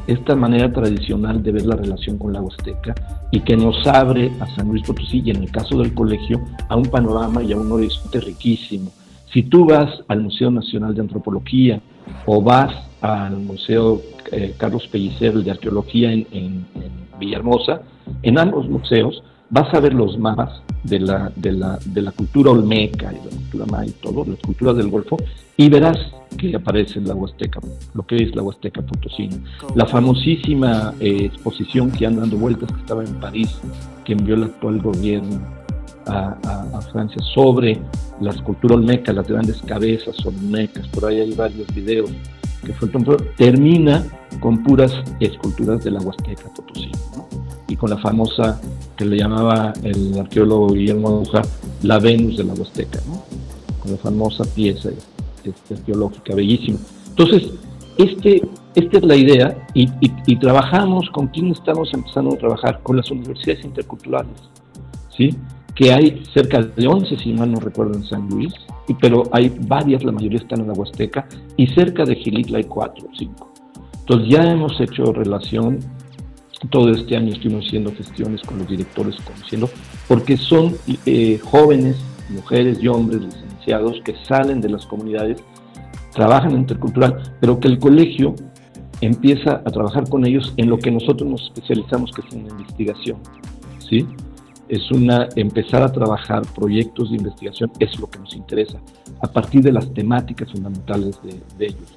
[0.07, 2.93] esta manera tradicional de ver la relación con la Huasteca
[3.31, 6.75] y que nos abre a San Luis Potosí y en el caso del colegio a
[6.75, 8.91] un panorama y a un horizonte riquísimo.
[9.33, 11.81] Si tú vas al Museo Nacional de Antropología
[12.25, 12.73] o vas
[13.05, 14.01] al Museo
[14.31, 16.65] eh, Carlos Pellicer de Arqueología en,
[17.19, 17.81] Villahermosa,
[18.23, 22.51] en ambos museos vas a ver los mapas de la, de la, de la cultura
[22.51, 25.17] olmeca y de la cultura maya y todo, las culturas del Golfo,
[25.55, 25.97] y verás
[26.37, 27.61] que aparece en la Huasteca,
[27.93, 29.37] lo que es la Huasteca Potosina.
[29.75, 33.57] La famosísima eh, exposición que anda dando vueltas, que estaba en París,
[34.03, 35.39] que envió el actual gobierno
[36.07, 36.37] a,
[36.73, 37.79] a, Francia sobre
[38.21, 42.11] la escultura olmeca, las grandes cabezas olmecas, por ahí hay varios videos
[42.65, 42.89] que fue
[43.37, 44.03] termina
[44.39, 46.91] con puras esculturas de la Huasteca Potosí,
[47.67, 48.59] y con la famosa
[48.97, 51.41] que le llamaba el arqueólogo Guillermo Aguja
[51.83, 52.99] la Venus de la Huasteca,
[53.81, 54.89] con la famosa pieza
[55.43, 56.79] este, arqueológica, bellísima.
[57.09, 57.51] Entonces,
[57.97, 58.41] este,
[58.73, 63.09] esta es la idea y, y, trabajamos con quién estamos empezando a trabajar, con las
[63.11, 64.35] universidades interculturales,
[65.15, 65.35] ¿sí?
[65.75, 68.53] Que hay cerca de 11, si mal no recuerdo, en San Luis,
[69.01, 73.05] pero hay varias, la mayoría están en la Huasteca, y cerca de Gilitla hay 4
[73.05, 73.53] o 5.
[73.99, 75.79] Entonces ya hemos hecho relación,
[76.69, 79.69] todo este año estuvimos haciendo gestiones con los directores, conociendo,
[80.07, 81.97] porque son eh, jóvenes,
[82.29, 85.43] mujeres y hombres licenciados que salen de las comunidades,
[86.13, 88.33] trabajan intercultural, pero que el colegio
[89.01, 93.17] empieza a trabajar con ellos en lo que nosotros nos especializamos, que es en investigación.
[93.89, 94.07] ¿sí?
[94.67, 98.79] Es una empezar a trabajar proyectos de investigación, es lo que nos interesa,
[99.21, 101.19] a partir de las temáticas fundamentales
[101.57, 101.95] de, ellos.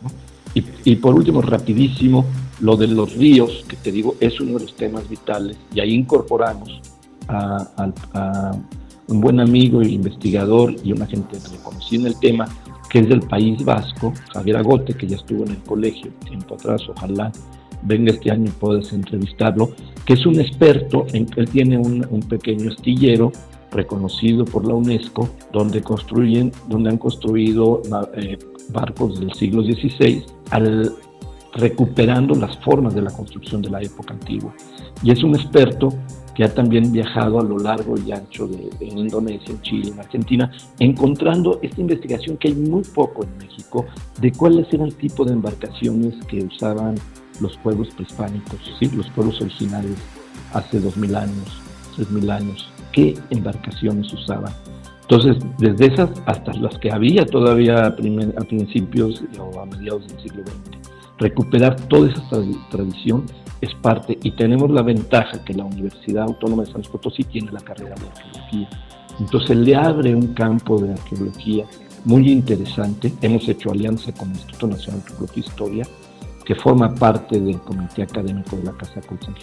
[0.84, 2.24] Y, por último, rapidísimo,
[2.60, 5.94] lo de los ríos, que te digo, es uno de los temas vitales, y ahí
[5.94, 6.80] incorporamos
[7.28, 8.52] a,
[9.06, 12.46] un buen amigo e investigador y una gente que conocí en el tema,
[12.90, 16.82] que es del País Vasco, Javier Agote, que ya estuvo en el colegio tiempo atrás,
[16.88, 17.32] ojalá
[17.82, 19.70] venga este año puedes entrevistarlo,
[20.04, 23.32] que es un experto, en, él tiene un, pequeño astillero
[23.70, 27.82] reconocido por la UNESCO, donde construyen, donde han construido
[28.14, 28.38] eh,
[28.70, 30.94] barcos del siglo XVI, al,
[31.54, 34.54] recuperando las formas de la construcción de la época antigua.
[35.02, 35.90] Y es un experto
[36.34, 39.98] que ha también viajado a lo largo y ancho de, en Indonesia, en Chile, en
[39.98, 43.86] Argentina, encontrando esta investigación que hay muy poco en México
[44.20, 46.94] de cuáles eran el tipo de embarcaciones que usaban
[47.40, 48.90] los pueblos prehispánicos, ¿sí?
[48.94, 49.96] los pueblos originales
[50.52, 51.60] hace dos mil años,
[51.96, 54.52] tres mil años, qué embarcaciones usaban.
[55.02, 60.42] Entonces, desde esas hasta las que había todavía a, principios o a mediados del siglo
[60.42, 60.78] XX,
[61.18, 62.22] recuperar toda esa
[62.70, 63.24] tradición
[63.60, 67.50] es parte y tenemos la ventaja que la Universidad Autónoma de San Luis Potosí tiene
[67.50, 68.68] la carrera de arqueología.
[69.18, 71.64] Entonces le abre un campo de arqueología
[72.04, 73.12] muy interesante.
[73.22, 75.84] Hemos hecho alianza con el Instituto Nacional de Antropología e Historia
[76.48, 79.34] que forma parte del comité académico de la Casa San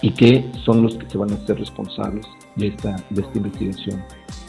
[0.00, 2.24] y que son los que se van a ser responsables
[2.54, 4.00] de esta, de esta investigación.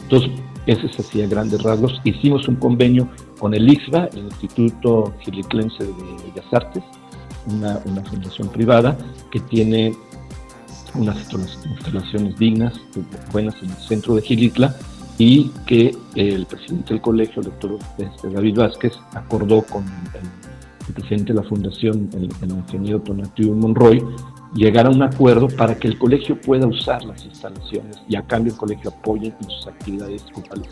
[0.04, 0.30] Entonces,
[0.66, 2.00] ese es así a grandes rasgos.
[2.04, 3.08] Hicimos un convenio
[3.40, 6.84] con el IXBA, el Instituto Giliclense de Bellas Artes,
[7.46, 8.96] una, una fundación privada
[9.32, 9.92] que tiene
[10.94, 11.16] unas
[11.66, 12.80] instalaciones dignas,
[13.32, 14.72] buenas en el centro de Gilitla,
[15.18, 20.51] y que el presidente del colegio, el doctor este, David Vázquez, acordó con el,
[20.94, 24.04] presidente de la fundación, el, ingeniero Tonatiuh Monroy,
[24.54, 28.52] llegar a un acuerdo para que el colegio pueda usar las instalaciones y a cambio
[28.52, 30.68] el colegio apoye en sus actividades culturales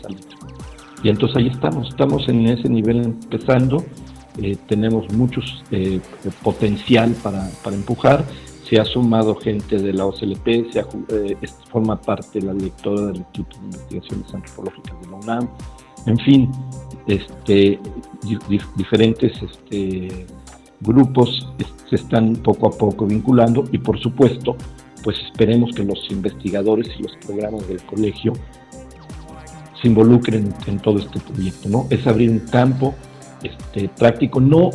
[1.03, 3.83] Y entonces ahí estamos, estamos en ese nivel empezando,
[4.41, 5.99] eh, tenemos muchos eh,
[6.43, 8.23] potencial para, para empujar.
[8.69, 11.37] Se ha sumado gente de la OCLP, se eh,
[11.69, 15.49] forma parte de la directora del Instituto de Investigaciones Antropológicas de la UNAM,
[16.05, 16.51] en fin,
[17.07, 17.79] este,
[18.75, 20.25] diferentes este,
[20.79, 21.47] grupos
[21.89, 24.55] se están poco a poco vinculando y por supuesto,
[25.03, 28.33] pues esperemos que los investigadores y los programas del colegio
[29.81, 31.87] se involucren en todo este proyecto, ¿no?
[31.89, 32.93] Es abrir un campo
[33.41, 34.69] este, práctico, no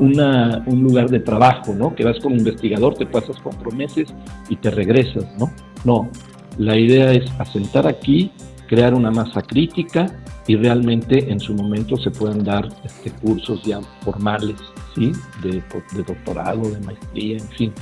[0.00, 1.94] una, un lugar de trabajo, ¿no?
[1.94, 4.08] Que vas como investigador, te pasas cuatro meses
[4.48, 5.50] y te regresas, ¿no?
[5.84, 6.08] No,
[6.56, 8.30] la idea es asentar aquí,
[8.66, 10.06] crear una masa crítica
[10.48, 14.56] y realmente en su momento se puedan dar este, cursos ya formales,
[14.94, 15.12] ¿sí?
[15.42, 17.72] De, de doctorado, de maestría, en fin.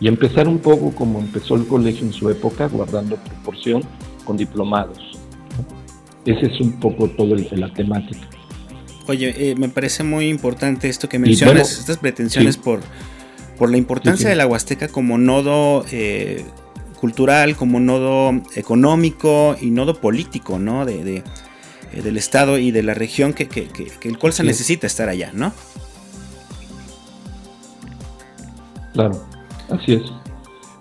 [0.00, 3.82] Y empezar un poco como empezó el colegio en su época, guardando proporción
[4.24, 4.98] con diplomados.
[6.24, 8.28] Ese es un poco todo el, la temática.
[9.08, 12.82] Oye, eh, me parece muy importante esto que mencionas, estas pretensiones por,
[13.58, 16.44] por la importancia de la Huasteca como nodo eh,
[17.00, 20.86] cultural, como nodo económico y nodo político, ¿no?
[20.86, 21.24] De,
[21.92, 25.08] eh, del Estado y de la región que, que, que, el cual se necesita estar
[25.08, 25.52] allá, ¿no?
[28.92, 29.24] Claro,
[29.70, 30.02] así es,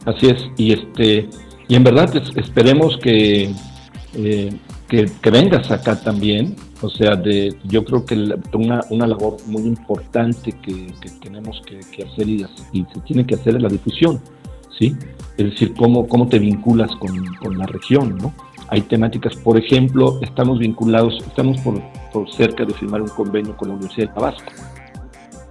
[0.05, 0.43] así es.
[0.57, 1.29] Y este
[1.67, 3.53] y en verdad esperemos que,
[4.11, 8.15] que vengas acá también o sea, de, yo creo que
[8.53, 10.87] una, una labor muy importante que,
[11.21, 14.19] tenemos que, hacer y, se tiene que hacer es la difusión,
[14.77, 14.95] ¿sí?
[15.37, 18.33] Es decir, cómo, cómo te vinculas con, la región, ¿no?
[18.71, 23.75] Hay temáticas, por ejemplo, estamos vinculados, estamos por, cerca de firmar un convenio con la
[23.75, 24.51] Universidad de Tabasco.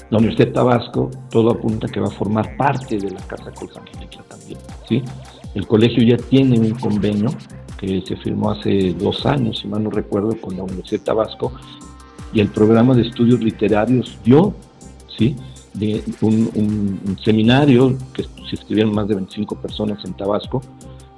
[0.08, 4.22] La Universidad de Tabasco, todo apunta que va a formar parte de la Casa Colsangélica
[4.22, 4.58] también,
[4.88, 5.02] ¿sí?
[5.54, 7.28] El colegio ya tiene un convenio
[7.78, 11.52] que se firmó hace dos años, si mal no recuerdo, con la Universidad de Tabasco,
[12.32, 14.54] y el programa de estudios literarios dio,
[15.18, 15.36] ¿sí?
[16.22, 20.62] Un, seminario que se inscribieron más de 25 personas en Tabasco,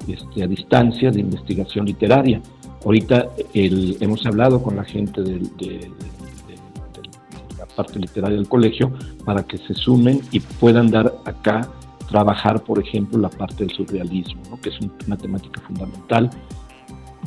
[0.09, 2.41] este, a distancia de investigación literaria.
[2.85, 5.41] Ahorita hemos hablado con la gente de,
[7.59, 8.93] la parte literaria del colegio
[9.25, 11.69] para que se sumen y puedan dar acá
[12.09, 16.29] trabajar, por ejemplo, la parte del surrealismo, que es una temática fundamental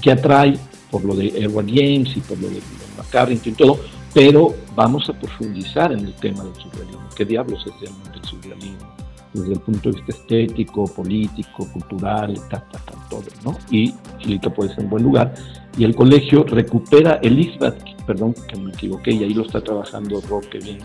[0.02, 0.58] que atrae
[0.92, 2.62] por lo de Edward James y por lo de
[2.98, 3.80] McCarrington y todo,
[4.14, 7.08] pero vamos a profundizar en el tema del surrealismo.
[7.16, 9.05] ¿Qué diablos es realmente el surrealismo?
[9.36, 12.80] Desde el punto de vista estético, político, cultural, ta, ta,
[13.10, 13.58] todo, ¿no?
[13.70, 15.34] Y Chilica puede ser un buen lugar.
[15.78, 20.22] Y el colegio recupera el ISBAT, perdón que me equivoqué, y ahí lo está trabajando
[20.22, 20.80] Roque bien.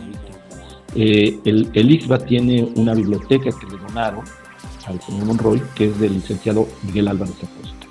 [0.97, 4.25] Eh, el, el ISBAT tiene una biblioteca que le donaron
[4.87, 7.87] al señor Monroy, que es del licenciado Miguel Álvarez Acosta.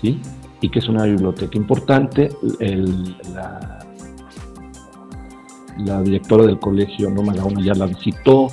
[0.00, 0.20] ¿sí?
[0.60, 2.30] y que es una biblioteca importante.
[5.78, 8.48] la, directora del colegio Noma Gaona ya la visitó,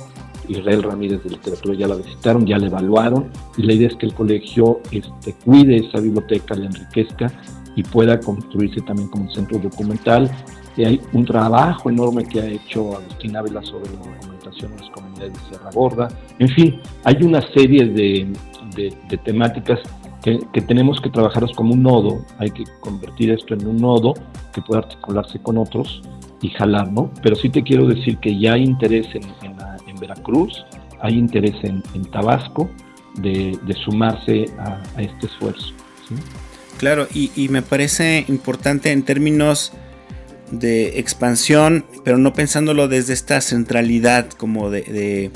[0.48, 4.06] Israel Ramírez de Literatura ya la visitaron, ya la evaluaron, y la idea es que
[4.06, 7.32] el colegio este, cuide esa biblioteca, la enriquezca
[7.74, 10.30] y pueda construirse también como un centro documental.
[10.78, 15.32] Hay un trabajo enorme que ha hecho Agustín Ávila sobre la documentación en las comunidades
[15.32, 16.08] de Sierra Gorda.
[16.38, 18.32] En fin, hay una serie de,
[18.76, 19.80] de, temáticas
[20.22, 24.14] que, tenemos que trabajarlos como un nodo, hay que convertir esto en un nodo
[24.52, 26.02] que pueda articularse con otros
[26.42, 27.10] y jalar, ¿no?
[27.22, 29.55] Pero sí te quiero decir que ya hay interés en,
[29.96, 30.64] Veracruz,
[31.00, 32.70] hay interés en, Tabasco
[33.14, 35.72] de, sumarse a, este esfuerzo.
[36.78, 39.72] Claro, y, me parece importante en términos
[40.50, 45.30] de expansión, pero no pensándolo desde esta centralidad como de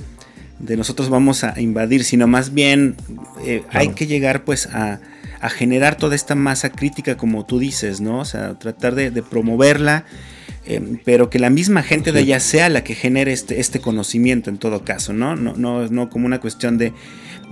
[0.60, 2.96] de nosotros vamos a invadir, sino más bien
[3.44, 5.00] eh, hay que llegar pues a,
[5.56, 8.18] generar toda esta masa crítica como tú dices, ¿no?
[8.18, 10.04] O sea, tratar de, promoverla,
[10.66, 14.50] em, pero que la misma gente de allá sea la que genere este, este conocimiento
[14.50, 15.36] en todo caso, ¿no?
[15.36, 16.92] No, no, no como una cuestión de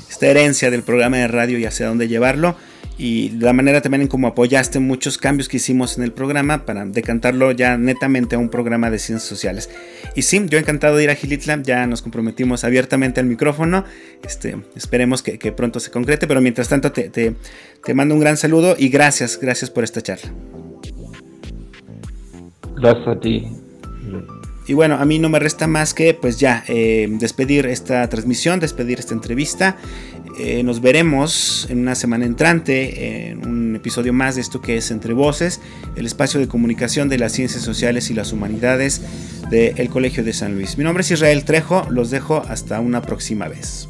[0.09, 2.55] esta herencia del programa de radio y hacia dónde llevarlo
[2.97, 6.86] y la manera también en cómo apoyaste muchos cambios que hicimos en el programa para
[6.86, 9.69] decantarlo ya netamente a un programa de ciencias sociales.
[10.15, 13.86] Y sí, yo encantado de ir a Gilitla, ya nos comprometimos abiertamente al micrófono,
[14.23, 18.75] este, esperemos que, pronto se concrete, pero mientras tanto te, te mando un gran saludo
[18.77, 20.32] y gracias, gracias por esta charla.
[22.82, 23.47] Gracias a ti.
[24.67, 28.59] Y bueno, a mí no me resta más que pues ya eh, despedir esta transmisión,
[28.59, 29.77] despedir esta entrevista.
[30.39, 34.89] Eh, nos veremos en una semana entrante en un episodio más de esto que es
[34.91, 35.61] Entre Voces,
[35.95, 39.01] el espacio de comunicación de las ciencias sociales y las humanidades
[39.49, 40.77] del Colegio de San Luis.
[40.77, 43.89] Mi nombre es Israel Trejo, los dejo hasta una próxima vez.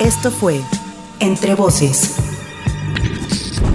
[0.00, 0.60] Esto fue
[1.20, 2.33] Entre Voces